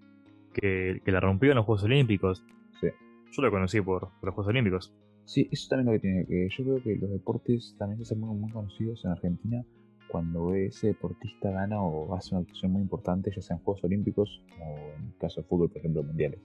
[0.53, 2.45] que, la rompió en los Juegos Olímpicos.
[2.79, 2.87] Sí.
[3.31, 4.93] Yo lo conocí por, los Juegos Olímpicos.
[5.25, 6.49] Sí, eso también es lo que tiene que.
[6.55, 9.65] Yo creo que los deportes también se hacen muy, conocidos en Argentina
[10.07, 14.41] cuando ese deportista gana o hace una actuación muy importante, ya sea en Juegos Olímpicos
[14.61, 16.39] o en el caso de fútbol, por ejemplo, mundiales.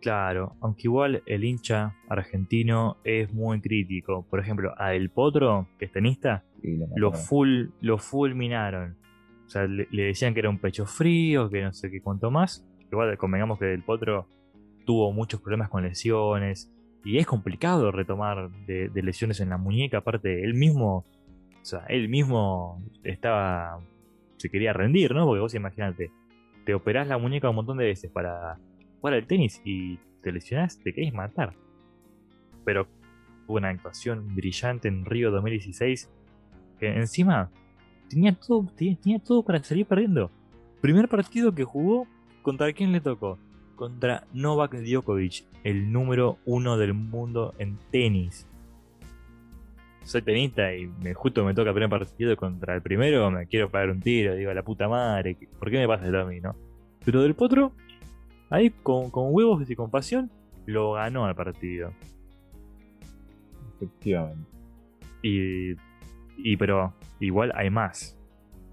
[0.00, 4.24] Claro, aunque igual el hincha argentino es muy crítico.
[4.28, 6.44] Por ejemplo, a Del Potro, que es tenista,
[6.94, 8.96] lo, full, lo fulminaron.
[9.46, 12.64] O sea, le, decían que era un pecho frío, que no sé qué cuánto más.
[12.92, 14.28] Igual convengamos que Del Potro
[14.84, 16.70] tuvo muchos problemas con lesiones.
[17.08, 19.96] Y es complicado retomar de, lesiones en la muñeca.
[19.96, 21.06] Aparte, él mismo,
[21.58, 23.80] o sea, él mismo estaba,
[24.36, 25.24] se quería rendir, ¿no?
[25.24, 26.12] Porque vos imagínate,
[26.66, 28.58] te operás la muñeca un montón de veces para
[29.00, 31.54] jugar al tenis y te lesionás, te querés matar.
[32.66, 32.86] Pero
[33.46, 36.10] hubo una actuación brillante en Río 2016
[36.78, 37.50] que encima
[38.10, 40.30] tenía todo, tenía, todo para salir perdiendo.
[40.82, 42.06] Primer partido que jugó,
[42.42, 43.38] ¿contra quién le tocó?
[43.78, 48.46] Contra Novak Djokovic, el número uno del mundo en tenis.
[50.02, 53.70] Soy tenista y me, justo me toca el primer partido contra el primero, me quiero
[53.70, 56.56] pagar un tiro, digo, la puta madre, ¿por qué me pasa esto a mí, no?
[57.04, 57.72] Pero del potro,
[58.50, 60.30] Ahí con, huevos y con pasión
[60.66, 61.92] lo ganó al partido.
[63.76, 64.50] Efectivamente.
[65.22, 65.72] Y,
[66.36, 68.18] y pero igual hay más.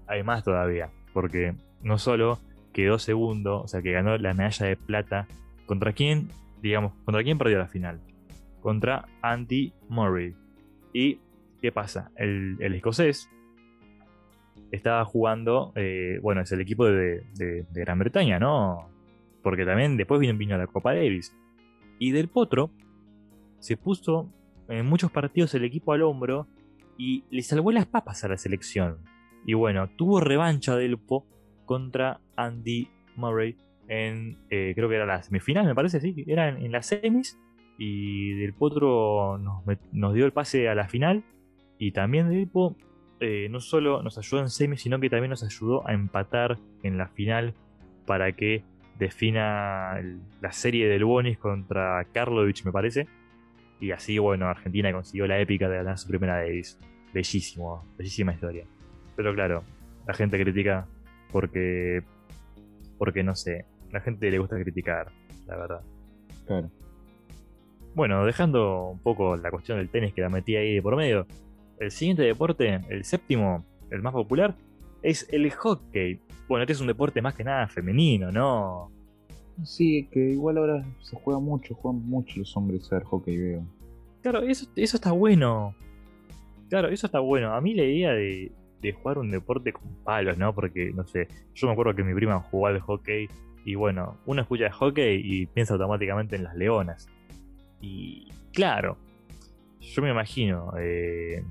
[0.06, 0.90] Hay más todavía.
[1.12, 2.38] Porque no solo
[2.76, 5.26] quedó segundo, o sea que ganó la medalla de plata.
[5.64, 6.28] ¿Contra quién?
[6.60, 8.02] Digamos, ¿contra quién perdió la final?
[8.60, 10.34] Contra Andy Murray.
[10.92, 11.18] ¿Y
[11.62, 12.10] qué pasa?
[12.16, 13.30] El, escocés
[14.72, 18.90] estaba jugando, eh, bueno, es el equipo de, de, Gran Bretaña, ¿no?
[19.42, 21.34] porque también después vino, vino la Copa Davis.
[21.98, 22.70] Y Del Potro
[23.58, 24.30] se puso
[24.68, 26.46] en muchos partidos el equipo al hombro
[26.98, 28.98] y le salvó las papas a la selección.
[29.46, 31.26] Y bueno, tuvo revancha Del Po
[31.66, 33.56] contra Andy Murray
[33.88, 37.38] en, eh, creo que era la semifinal, me parece, sí, era en, las semis.
[37.78, 41.24] Y Del Potro nos, dio el pase a la final.
[41.78, 42.76] Y también Del Po
[43.20, 46.98] eh, no solo nos ayudó en semis, sino que también nos ayudó a empatar en
[46.98, 47.54] la final
[48.06, 48.64] para que
[48.98, 50.00] defina
[50.40, 53.06] la serie del Bonis contra Karlovich, me parece.
[53.78, 56.78] Y así, bueno, Argentina consiguió la épica de ganar su primera Davis.
[57.12, 58.64] Bellísimo, bellísima historia.
[59.16, 59.64] Pero claro,
[60.06, 60.86] la gente critica
[61.32, 62.02] porque.
[62.98, 65.12] Porque no sé, la gente le gusta criticar,
[65.46, 65.80] la verdad.
[66.46, 66.70] Claro.
[67.94, 71.26] Bueno, dejando un poco la cuestión del tenis que la metí ahí de por medio.
[71.78, 74.54] El siguiente deporte, el séptimo, el más popular,
[75.02, 76.20] es el hockey.
[76.48, 78.90] Bueno, este es un deporte más que nada femenino, ¿no?
[79.64, 83.62] Sí, que igual ahora se juega mucho, juegan mucho los hombres a ver hockey, veo.
[84.22, 85.74] Claro, eso, eso está bueno.
[86.68, 87.54] Claro, eso está bueno.
[87.54, 88.52] A mí la idea de,
[88.92, 90.54] jugar un deporte con palos, ¿no?
[90.54, 93.28] Porque, no sé, yo me acuerdo que mi prima jugaba al hockey
[93.64, 97.08] y bueno, uno escucha hockey y piensa automáticamente en las leonas.
[97.80, 98.96] Y claro,
[99.80, 101.42] yo me imagino eh,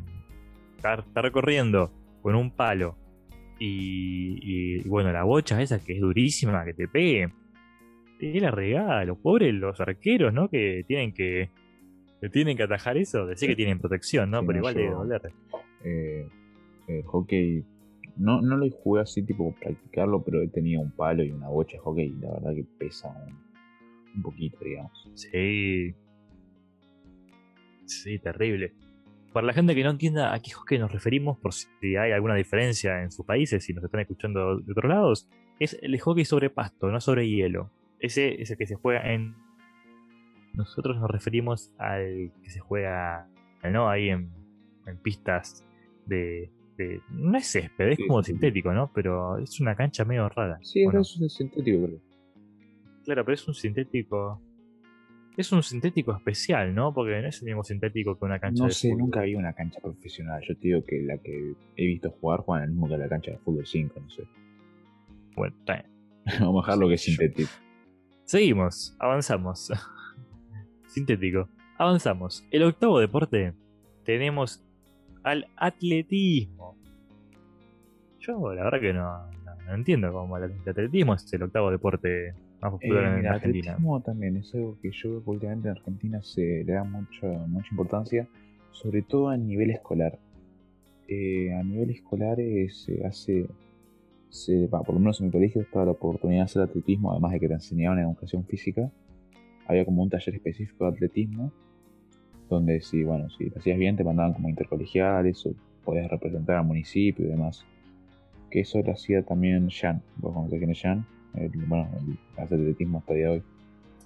[0.76, 2.96] estar, estar corriendo con un palo
[3.60, 7.30] y, bueno, la bocha esa que es durísima, que te pegue.
[8.20, 10.50] Te la regalo, pobres los arqueros, ¿no?
[10.50, 11.50] Que tienen que,
[12.32, 13.26] tienen que atajar eso.
[13.26, 14.46] Decir que tienen protección, ¿no?
[14.46, 15.34] Pero igual doler.
[15.84, 16.28] Eh,
[16.88, 17.64] el hockey,
[18.18, 21.74] no, no lo jugué así tipo practicarlo, pero he tenido un palo y una bocha
[21.74, 23.38] de hockey y la verdad que pesa un,
[24.16, 25.10] un poquito, digamos.
[25.16, 25.94] Sí.
[27.86, 28.74] Sí, terrible.
[29.34, 32.36] Para la gente que no entienda a qué hockey nos referimos, por si hay alguna
[32.36, 35.30] diferencia en sus países, si nos están escuchando de otros lados,
[35.60, 37.70] es el hockey sobre pasto, no sobre hielo.
[38.00, 39.36] Ese es el que se juega en.
[40.54, 43.28] Nosotros nos referimos al que se juega
[43.64, 43.90] ¿no?
[43.90, 44.32] ahí en,
[45.02, 45.66] pistas
[46.06, 46.50] de,
[47.10, 48.92] No es césped, es como sintético, ¿no?
[48.94, 50.60] Pero es una cancha medio rara.
[50.62, 52.00] Sí, es un sintético, creo.
[53.04, 54.42] Claro, pero es un sintético
[55.38, 56.94] es un sintético especial, ¿no?
[56.94, 59.54] Porque no es el mismo sintético que una cancha no de sé, nunca vi una
[59.54, 60.42] cancha profesional.
[60.48, 63.32] Yo te digo que la que he visto jugar juega el mismo que la cancha
[63.32, 64.24] de fútbol 5, no sé.
[65.36, 65.86] Bueno, está bien.
[66.40, 67.50] Vamos a dejar lo que es sintético.
[68.24, 69.72] Seguimos, avanzamos.
[70.88, 71.50] sintético.
[71.78, 72.48] Avanzamos.
[72.52, 73.54] El octavo deporte
[74.06, 74.64] tenemos
[75.26, 76.76] al atletismo.
[78.20, 79.32] Yo la verdad que no,
[79.68, 84.78] no, entiendo cómo el atletismo es el octavo deporte eh, el atletismo también es algo
[84.82, 88.28] que yo veo que últimamente en Argentina se le da mucha, mucha importancia,
[88.72, 90.18] sobre todo a nivel escolar.
[91.08, 92.38] Eh, a nivel escolar
[92.70, 93.48] se hace
[94.70, 97.48] por lo menos en mi colegio estaba la oportunidad de hacer atletismo, además de que
[97.48, 98.92] te enseñaban educación física.
[99.68, 101.52] Había como un taller específico de atletismo,
[102.50, 106.66] donde si, bueno, si lo hacías bien te mandaban como intercolegiales o podías representar al
[106.66, 107.66] municipio y demás.
[108.50, 110.02] Que eso lo hacía también Jan.
[110.18, 111.06] ¿Vos conocés quién es Jan?
[111.68, 113.44] bueno, el, atletismo hasta el día de hoy.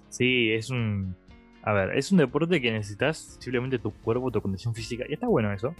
[0.08, 1.14] Sí, es un.
[1.62, 5.04] A ver, es un deporte que necesitas simplemente tu cuerpo, tu condición física.
[5.08, 5.74] Y está bueno eso.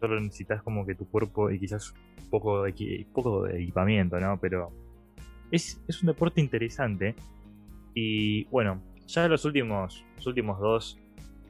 [0.00, 1.94] Solo necesitas como que tu cuerpo y quizás
[2.30, 4.38] poco de, poco de equipamiento, ¿no?
[4.40, 4.72] Pero
[5.50, 7.14] es, es un deporte interesante.
[7.94, 8.80] Y bueno,
[9.14, 10.98] ya los últimos, los últimos dos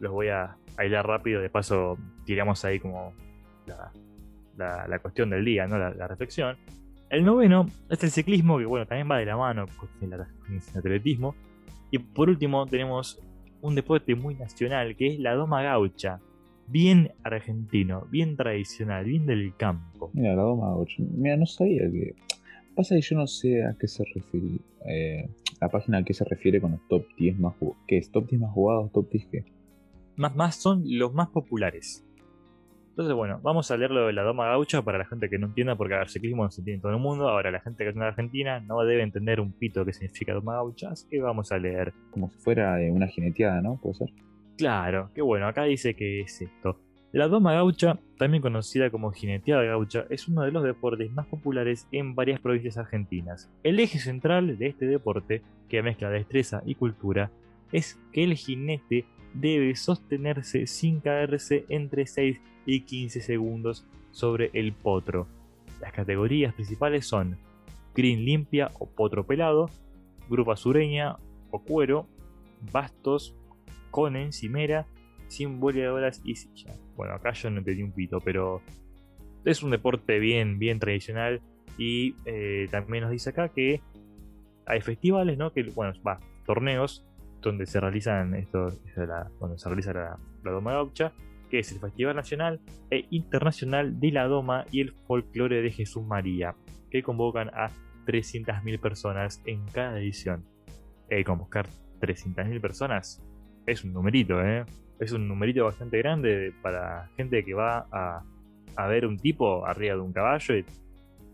[0.01, 1.41] los voy a bailar rápido.
[1.41, 3.13] De paso, tiramos ahí como
[4.57, 5.79] la, la, cuestión del día, ¿no?
[5.79, 6.57] La, reflexión.
[7.09, 10.21] El noveno es el ciclismo, que bueno, también va de la mano con el,
[10.75, 11.35] atletismo.
[11.91, 13.21] Y por último tenemos
[13.61, 16.21] un deporte muy nacional, que es la doma gaucha.
[16.69, 20.11] Bien argentino, bien tradicional, bien del campo.
[20.15, 20.95] Mira, la doma gaucha.
[20.99, 22.15] Mira, no sabía que...
[22.77, 24.61] Pasa que yo no sé a qué se refiere.
[24.87, 25.29] Eh,
[25.61, 27.83] la página a qué se refiere con los top 10 más jugados.
[27.87, 28.11] ¿Qué es?
[28.11, 28.93] ¿Top 10 más jugados?
[28.93, 29.45] ¿Top 10 qué?
[30.17, 32.07] Más, más son los más populares.
[32.91, 35.47] Entonces, bueno, vamos a leer lo de la Doma Gaucha para la gente que no
[35.47, 37.29] entienda, porque ver, ciclismo no se entiende en todo el mundo.
[37.29, 40.55] Ahora, la gente que está en Argentina no debe entender un pito que significa Doma
[40.55, 41.95] Gaucha, así que vamos a leer.
[42.11, 43.79] Como si fuera eh, una jineteada, ¿no?
[43.81, 44.11] ¿Puede ser?
[44.59, 46.79] Claro, qué bueno, acá dice que es esto.
[47.13, 51.89] La Doma Gaucha, también conocida como jineteada gaucha, es uno de los deportes más populares
[51.91, 53.51] en varias provincias argentinas.
[53.65, 57.33] El eje central de este deporte, que mezcla destreza y cultura,
[57.73, 64.73] es que el jinete debe sostenerse sin caerse entre 6 y 15 segundos sobre el
[64.73, 65.27] potro.
[65.81, 67.39] Las categorías principales son
[67.93, 69.69] green limpia o potro pelado,
[70.29, 71.17] grupa sureña
[71.51, 72.07] o cuero,
[72.73, 73.35] bastos,
[73.91, 74.87] con encimera,
[75.31, 76.75] sin boleadoras y silla.
[76.97, 78.61] Bueno, acá yo no entendí un pito, pero
[79.45, 81.41] es un deporte bien, bien tradicional
[81.79, 83.81] y eh, también nos dice acá que
[84.67, 85.53] hay festivales, ¿no?
[85.53, 87.07] Que, bueno, va, torneos
[87.41, 88.69] donde se realizan esto,
[89.41, 91.13] donde se realiza la, Doma Gaucha,
[91.49, 92.61] que es el Festival Nacional
[92.91, 96.55] e Internacional de la Doma y el Folclore de Jesús María,
[96.91, 97.71] que convocan a
[98.07, 100.45] 300.000 personas en cada edición.
[101.09, 101.69] Eh, convocar
[102.01, 103.23] 300.000 personas
[103.67, 104.65] es un numerito, ¿eh?
[105.01, 108.23] Es un numerito bastante grande para gente que va a,
[108.77, 110.65] a ver un tipo arriba de un caballo y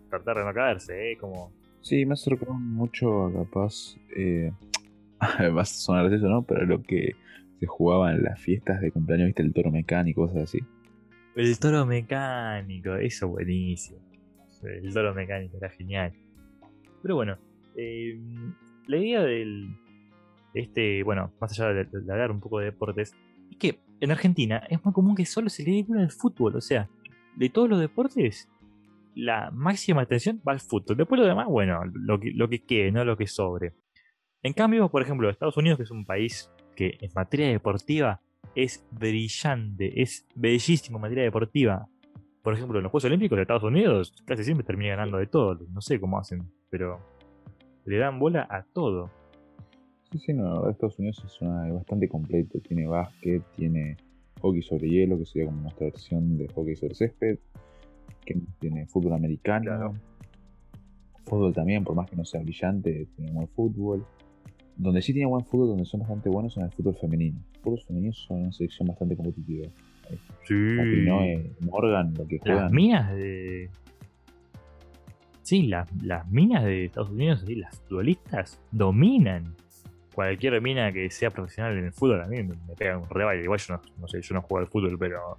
[0.09, 1.17] tratar de no caerse, ¿eh?
[1.17, 1.51] Como...
[1.81, 4.51] Sí, me acercó mucho a capaz eh,
[5.55, 6.43] va a sonar eso, ¿no?
[6.43, 7.15] Pero lo que
[7.59, 9.43] se jugaba en las fiestas de cumpleaños, ¿viste?
[9.43, 10.59] El toro mecánico, cosas así.
[11.35, 13.99] El toro mecánico, eso buenísimo.
[14.63, 16.13] El toro mecánico era genial.
[17.01, 17.37] Pero bueno,
[17.75, 18.53] em,
[18.87, 19.69] la idea del.
[20.53, 23.15] Este, bueno, más allá de, hablar un poco de deportes, es
[23.57, 26.55] que en Argentina es muy común que solo se le dedique al fútbol.
[26.55, 26.89] O sea,
[27.35, 28.49] de todos los deportes,
[29.15, 30.97] la máxima atención va al fútbol.
[30.97, 33.73] Después lo demás, bueno, lo que, lo que quede, no lo que sobre.
[34.43, 38.21] En cambio, por ejemplo, Estados Unidos, que es un país que en materia deportiva
[38.55, 41.87] es brillante, es bellísimo en materia deportiva.
[42.43, 45.59] Por ejemplo, en los Juegos Olímpicos de Estados Unidos casi siempre termina ganando de todo.
[45.69, 46.99] No sé cómo hacen, pero
[47.85, 49.11] le dan bola a todo.
[50.11, 52.59] Sí, sí, no, Estados Unidos es, una, bastante completo.
[52.59, 53.97] Tiene básquet, tiene
[54.41, 57.39] hockey sobre hielo, que sería como nuestra versión de hockey sobre césped.
[58.25, 59.93] Que tiene fútbol americano.
[61.25, 64.05] Fútbol también, por más que no sea brillante, tiene buen fútbol.
[64.77, 67.39] Donde sí tiene buen fútbol, donde son bastante buenos, son el fútbol femenino.
[67.55, 69.67] El fútbol femenino son una selección bastante competitiva.
[70.45, 70.53] Sí.
[71.61, 72.63] Morgan, lo que juegan.
[72.63, 73.69] Las minas de.
[75.41, 79.55] Sí, las, las minas de Estados Unidos, sí, las futbolistas dominan.
[80.17, 83.43] Cualquier mina que sea profesional en el fútbol a mí me, pega un rebaile.
[83.43, 85.37] Igual yo no, sé, yo no juego al fútbol, pero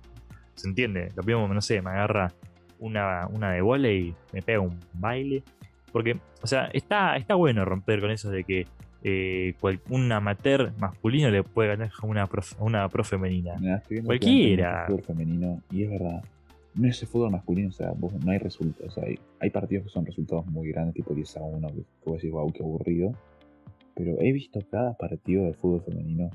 [0.55, 1.09] se entiende.
[1.17, 2.33] Lo mismo, no sé, me agarra
[2.79, 5.43] una, una de volei y me pega un baile.
[5.91, 8.69] Porque, o sea, está, está bueno romper con eso de que
[9.03, 9.57] eh,
[9.89, 13.57] un amateur masculino le puede ganar a una pro, una pro femenina.
[14.05, 14.87] Cualquiera.
[15.05, 16.23] femenino, y es verdad,
[16.77, 18.97] no es el fútbol masculino, o sea, no hay resultados.
[18.99, 22.31] hay, hay, partidos que son resultados muy grandes, tipo 10 a 1, que puedo decir,
[22.31, 23.13] wow, qué aburrido.
[23.99, 26.31] Pero he visto cada partido de fútbol femenino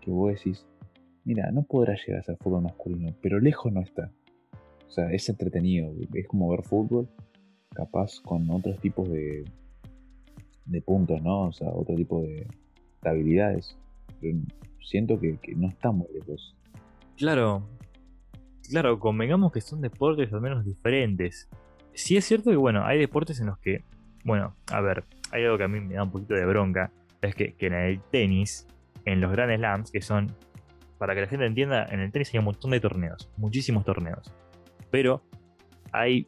[0.00, 0.66] que vos decís,
[1.22, 4.10] mira, no podrá llegar a ser fútbol masculino, pero lejos no está.
[4.88, 7.06] O sea, es entretenido, es como ver fútbol,
[7.74, 9.44] capaz con otros tipos de,
[10.64, 11.48] de puntos, ¿no?
[11.48, 12.46] O sea, otro tipo de,
[13.02, 13.76] habilidades.
[14.18, 14.38] Pero
[14.80, 16.56] siento que, no estamos lejos.
[17.18, 17.68] Claro,
[18.70, 21.50] claro, convengamos que son deportes al menos diferentes.
[21.92, 23.84] Sí es cierto que, bueno, hay deportes en los que,
[24.24, 26.90] bueno, a ver, hay algo que a mí me da un poquito de bronca,
[27.22, 28.66] es que, en el tenis,
[29.04, 30.28] en los Grand Slams, que son,
[30.98, 34.32] para que la gente entienda, en el tenis hay un montón de torneos, muchísimos torneos.
[34.90, 35.22] Pero
[35.92, 36.26] hay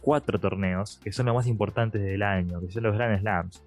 [0.00, 3.64] cuatro torneos que son los más importantes del año, que son los Grand Slams.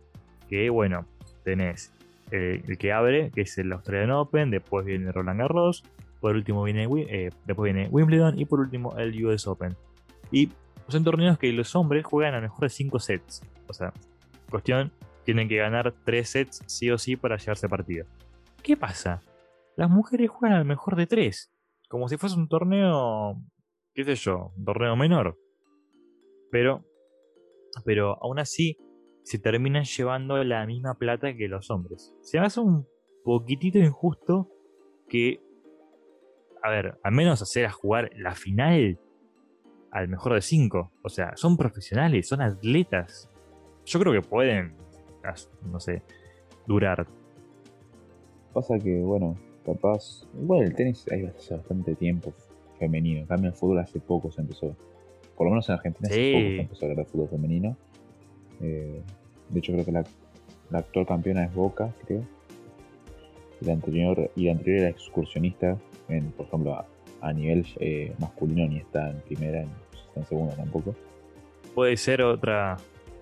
[0.47, 1.05] Que bueno,
[1.43, 1.93] tenés
[2.31, 5.83] eh, el que abre, que es el Australian Open, después viene Roland Garros,
[6.19, 9.75] por último viene, eh, después viene Wimbledon y por último el US Open.
[10.31, 10.49] Y
[10.87, 13.41] son torneos que los hombres juegan a lo mejor de 5 sets.
[13.67, 13.93] O sea,
[14.49, 14.91] cuestión,
[15.23, 18.05] tienen que ganar 3 sets sí o sí para llevarse partido.
[18.63, 19.21] ¿Qué pasa?
[19.75, 21.53] Las mujeres juegan al mejor de 3.
[21.87, 23.41] Como si fuese un torneo,
[23.93, 25.37] qué sé yo, un torneo menor.
[26.51, 26.85] Pero,
[27.85, 28.77] pero aún así,
[29.23, 32.15] se terminan llevando la misma plata que los hombres.
[32.21, 32.87] Se me hace un
[33.23, 34.49] poquitito injusto
[35.07, 35.41] que,
[36.63, 38.99] a ver, al menos hacer a jugar la final
[39.91, 40.91] al mejor de 5.
[41.03, 43.29] O sea, son profesionales, son atletas.
[43.89, 44.73] Yo creo que pueden,
[45.71, 46.03] no sé,
[46.67, 47.07] durar.
[48.53, 49.35] Pasa que, bueno,
[49.65, 50.27] capaz.
[50.33, 52.31] Bueno, el tenis hay bastante tiempo
[52.77, 53.21] femenino.
[53.21, 54.75] En cambio, el fútbol hace poco se empezó.
[55.35, 57.77] Por lo menos en Argentina hace poco se empezó a hablar de fútbol femenino.
[58.61, 59.01] Eh,
[59.49, 60.05] de hecho, creo que la,
[60.71, 62.21] actual campeona es Boca, creo.
[63.59, 65.79] Y la anterior, y la anterior era excursionista,
[66.09, 66.85] en, por ejemplo,
[67.21, 70.93] a, nivel eh, masculino ni está en primera, ni está en segunda tampoco.
[71.73, 72.77] ¿Puede ser otra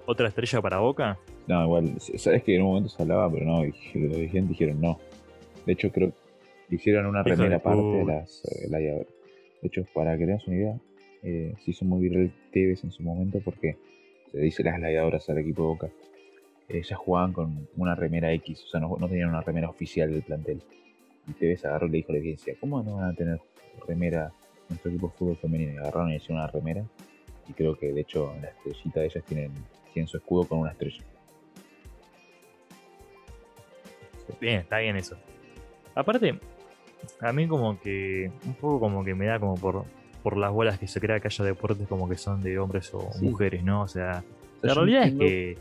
[0.08, 1.20] otra estrella para Boca?
[1.46, 5.00] No, igual, sabes que en un momento se hablaba, pero no, los dirigentes dijeron no.
[5.66, 6.12] De hecho, creo
[6.68, 8.68] que hicieron una remera aparte de las eh,
[9.62, 10.78] De hecho, para que tengas una idea,
[11.24, 13.78] eh, se hizo muy viral Tevez en su momento porque
[14.32, 15.90] se dice las gladiadoras al equipo de Boca
[16.70, 20.62] ellas jugaban con una remera X, o sea, no, tenían una remera oficial del plantel.
[21.28, 23.40] Y Tevez agarró y le dijo a la audiencia, ¿cómo no van a tener
[23.88, 24.32] remera
[24.70, 25.74] nuestro equipo de fútbol femenino?
[25.74, 26.86] Y agarraron y hicieron una remera.
[27.48, 29.52] Y creo que de hecho la estrellita de ellas tienen,
[29.98, 31.04] tienen su escudo con una estrella.
[34.40, 35.18] Bien, está bien eso.
[35.96, 36.40] Aparte,
[37.20, 39.86] a mí como que, un poco como que me da como por,
[40.22, 43.10] por las bolas que se crea que haya deportes como que son de hombres o
[43.22, 43.82] mujeres, ¿no?
[43.82, 44.24] O sea,
[44.62, 45.58] la realidad es que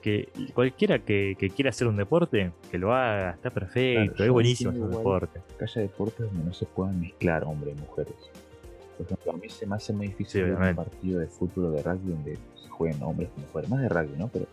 [0.00, 4.82] que cualquiera que, quiera hacer un deporte, que lo haga, está perfecto, es buenísimo hacer
[4.82, 5.40] un deporte.
[5.58, 8.14] Que haya deportes donde no se puedan mezclar hombres y mujeres.
[8.96, 11.70] Por ejemplo, a mí se me hace muy difícil ver un partido de fútbol o
[11.72, 12.38] de rugby donde
[12.80, 13.68] jueguen hombres y mujeres.
[13.68, 14.28] Más de rugby, ¿no?
[14.28, 14.46] Pero.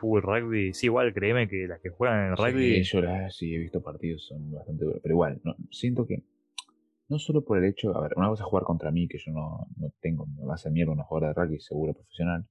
[0.00, 2.84] Uy, rugby, sí, igual créeme que las que juegan en rugby.
[2.84, 5.00] Sí, yo sí he visto partidos, son bastante duros.
[5.02, 6.22] Pero igual, no, siento que
[7.08, 9.32] no solo por el hecho, a ver, una cosa es jugar contra mí, que yo
[9.32, 12.46] no, no tengo, me va a hacer mierda una jugadora de rugby seguro profesional,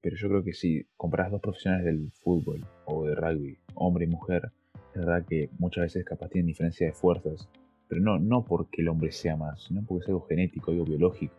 [0.00, 4.08] pero yo creo que si compras dos profesionales del fútbol o de rugby, hombre y
[4.08, 4.52] mujer,
[4.94, 7.48] es verdad que muchas veces capaz tienen diferencia de fuerzas.
[7.88, 11.34] Pero no, no porque el hombre sea más, sino porque es algo genético, algo biológico.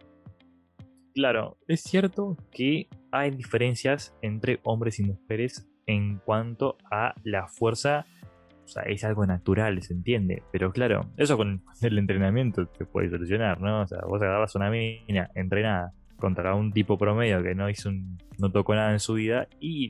[1.13, 8.05] Claro, es cierto que hay diferencias entre hombres y mujeres en cuanto a la fuerza.
[8.63, 10.43] O sea, es algo natural, se entiende.
[10.51, 13.81] Pero claro, eso con el entrenamiento se puede solucionar, ¿no?
[13.81, 18.17] O sea, vos agarras una mina entrenada contra un tipo promedio que no hizo un,
[18.37, 19.89] no tocó nada en su vida y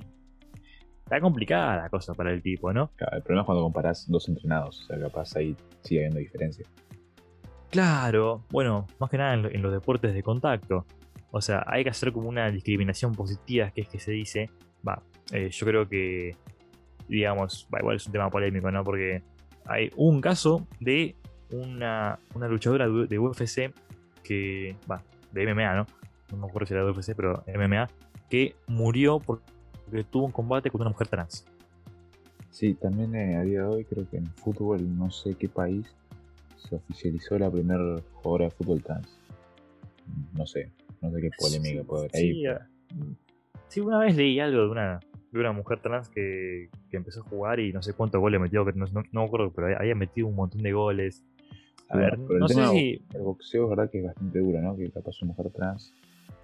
[1.04, 2.92] está complicada la cosa para el tipo, ¿no?
[2.96, 6.66] Claro, el problema es cuando comparás dos entrenados, o sea, capaz ahí sigue habiendo diferencia.
[7.72, 10.86] Claro, bueno, más que nada en, los deportes de contacto.
[11.32, 14.50] O sea, hay que hacer como una discriminación positiva, que es que se dice,
[14.88, 15.02] va,
[15.32, 16.36] eh, yo creo que,
[17.08, 18.84] digamos, va, igual es un tema polémico, ¿no?
[18.84, 19.22] Porque
[19.66, 21.16] hay un caso de
[21.52, 23.74] una, una luchadora de UFC
[24.24, 25.86] que, va, de MMA, ¿no?
[26.32, 27.90] no me acuerdo si era de UFC, pero MMA,
[28.30, 31.46] que murió porque tuvo un combate con una mujer trans.
[32.52, 35.88] Sí, también eh, a día de hoy creo que en fútbol, no sé qué país,
[36.58, 39.18] se oficializó la primera jugadora de fútbol trans.
[40.34, 40.72] No sé,
[41.02, 42.46] no sé qué polémica puede haber ahí.
[42.46, 42.68] Ah,
[43.68, 45.00] sí, una vez leí algo de una,
[45.32, 48.64] de una mujer trans que, que empezó a jugar y no sé cuántos goles metió,
[48.66, 51.24] no, no, no me acuerdo, pero había metido un montón de goles.
[51.90, 53.02] A ver, no sé si.
[53.16, 54.78] El boxeo es verdad que es bastante duro, ¿no?
[54.78, 55.94] Que capaz una mujer trans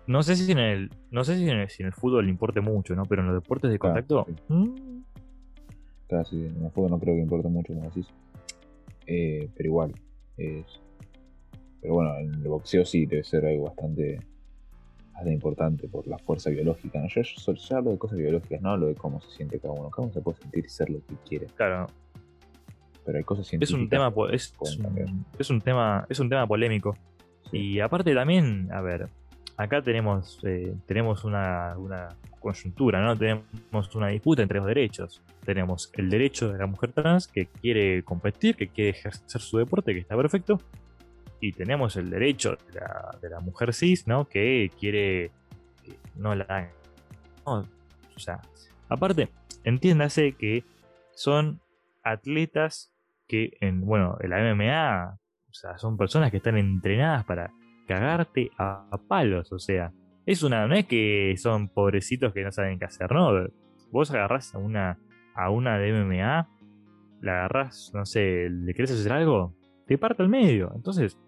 [0.08, 3.04] no sé si en el, no sé si en el, fútbol le importe mucho, ¿no?
[3.06, 4.28] Pero en los deportes de contacto.
[4.48, 5.02] ¿Mm?
[6.08, 6.46] Claro, sí.
[6.46, 8.08] en el fútbol no creo que importe mucho, como decís.
[9.08, 9.94] Eh, pero igual.
[10.38, 10.66] Es...
[11.82, 14.20] Pero bueno, en el boxeo sí debe ser algo bastante,
[15.16, 17.00] bastante importante por la fuerza biológica.
[17.00, 17.08] ¿no?
[17.08, 19.90] Yo, yo, hablo de cosas biológicas, no hablo de cómo se siente cada uno.
[19.90, 21.46] Cada uno se puede sentir y ser lo que quiere.
[21.56, 21.88] Claro.
[23.06, 23.78] Pero hay cosas científicas.
[23.78, 24.54] Es un tema, es,
[25.40, 26.98] es, un, tema, es un tema polémico.
[27.52, 29.08] Y aparte también, a ver,
[29.58, 31.76] acá tenemos, eh, tenemos una,
[32.40, 33.16] coyuntura, ¿no?
[33.18, 35.22] Tenemos una disputa entre los derechos.
[35.46, 39.94] Tenemos el derecho de la mujer trans que quiere competir, que quiere ejercer su deporte,
[39.94, 40.60] que está perfecto.
[41.46, 44.28] Y tenemos el derecho de la, mujer cis, ¿no?
[44.28, 45.30] Que quiere
[45.84, 46.72] que no la hagan.
[47.46, 48.42] o sea,
[48.90, 49.30] aparte,
[49.64, 50.64] entiéndase que
[51.14, 51.62] son
[52.04, 52.92] atletas
[53.28, 57.52] que en, bueno, en la MMA, o sea, son personas que están entrenadas para
[57.88, 59.52] cagarte a, palos.
[59.52, 59.94] O sea,
[60.26, 63.48] es una, no es que son pobrecitos que no saben qué hacer, no.
[63.92, 64.98] Vos agarrás a una,
[65.36, 66.50] a una de MMA,
[67.22, 70.72] la agarrás, no sé, le querés hacer algo, te parto al medio.
[70.76, 71.20] Entonces,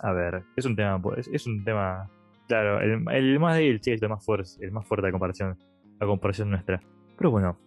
[0.00, 2.10] a ver, es un tema, es, un tema,
[2.48, 5.58] claro, el, más débil, sí, el más fuerte, el más fuerte de comparación,
[6.00, 6.80] la comparación nuestra.
[7.16, 7.58] Pero bueno,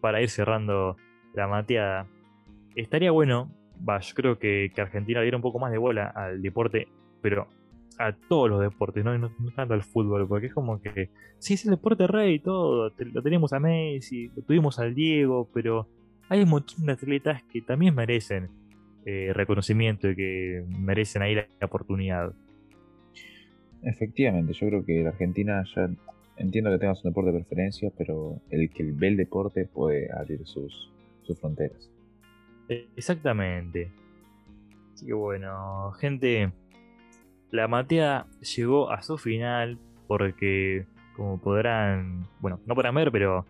[0.00, 0.96] para ir cerrando
[1.34, 2.06] la mateada,
[2.76, 3.50] estaría bueno,
[3.88, 6.88] va, yo creo que, que Argentina diera un poco más de bola al deporte,
[7.20, 7.48] pero
[7.98, 9.16] a todos los deportes, ¿no?
[9.16, 12.90] No, tanto al fútbol, porque es como que, sí, es el deporte rey y todo,
[12.96, 15.88] lo tenemos a Messi, lo tuvimos al Diego, pero
[16.28, 18.48] hay un montón de atletas que también merecen
[19.04, 22.32] eh, reconocimiento y que merecen ahí la, oportunidad.
[23.82, 25.90] Efectivamente, yo creo que la Argentina ya
[26.36, 30.46] entiendo que tengas un deporte de preferencia, pero el que ve el deporte puede abrir
[30.46, 30.90] sus,
[31.22, 31.90] sus fronteras.
[32.96, 33.90] Exactamente.
[34.94, 36.52] Así que bueno, gente,
[37.50, 38.26] la Matea
[38.56, 40.86] llegó a su final porque,
[41.16, 43.46] como podrán, bueno, no podrán ver, pero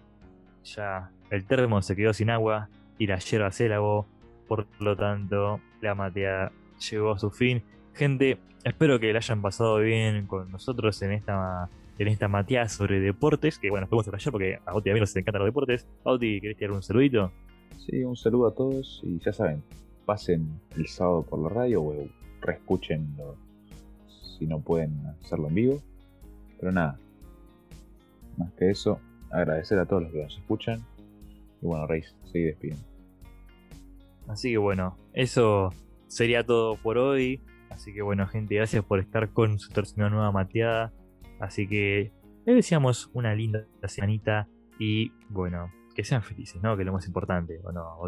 [0.65, 4.07] ya el termo se quedó sin agua y la hierba se lavó.
[4.49, 6.53] Por lo tanto, la Matea
[6.91, 7.63] llegó a su fin.
[7.95, 11.69] Gente, espero que la hayan pasado bien con nosotros en esta
[11.99, 15.15] en esta mateada sobre deportes, que bueno, podemos ayer porque a Oti a mí nos
[15.15, 15.87] encantan los deportes.
[16.03, 17.31] Oti, ¿querés tirar un saludito?
[17.79, 19.63] Sí, un saludo a todos y ya saben,
[20.05, 22.09] pasen el sábado por la radio o
[22.41, 23.37] reescúchenlo
[24.39, 25.83] si no pueden hacerlo en vivo.
[26.59, 26.99] Pero nada,
[28.37, 30.81] más que eso, agradecer a todos los que nos escuchan.
[31.61, 32.92] Y bueno, Reis, sigue despidiendo.
[34.29, 35.71] Así que bueno, eso
[36.07, 37.41] sería todo por hoy.
[37.71, 40.93] Así que bueno, gente, gracias por estar con su tercera nueva mateada.
[41.41, 42.13] Así que
[42.45, 44.49] les deseamos una linda semanita
[44.79, 46.77] y bueno, que sean felices, ¿no?
[46.77, 47.99] Que es lo más importante, ¿o no,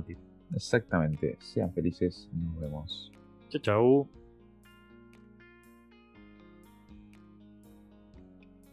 [0.54, 3.12] Exactamente, sean felices, nos vemos.
[3.48, 4.23] Chao, chao.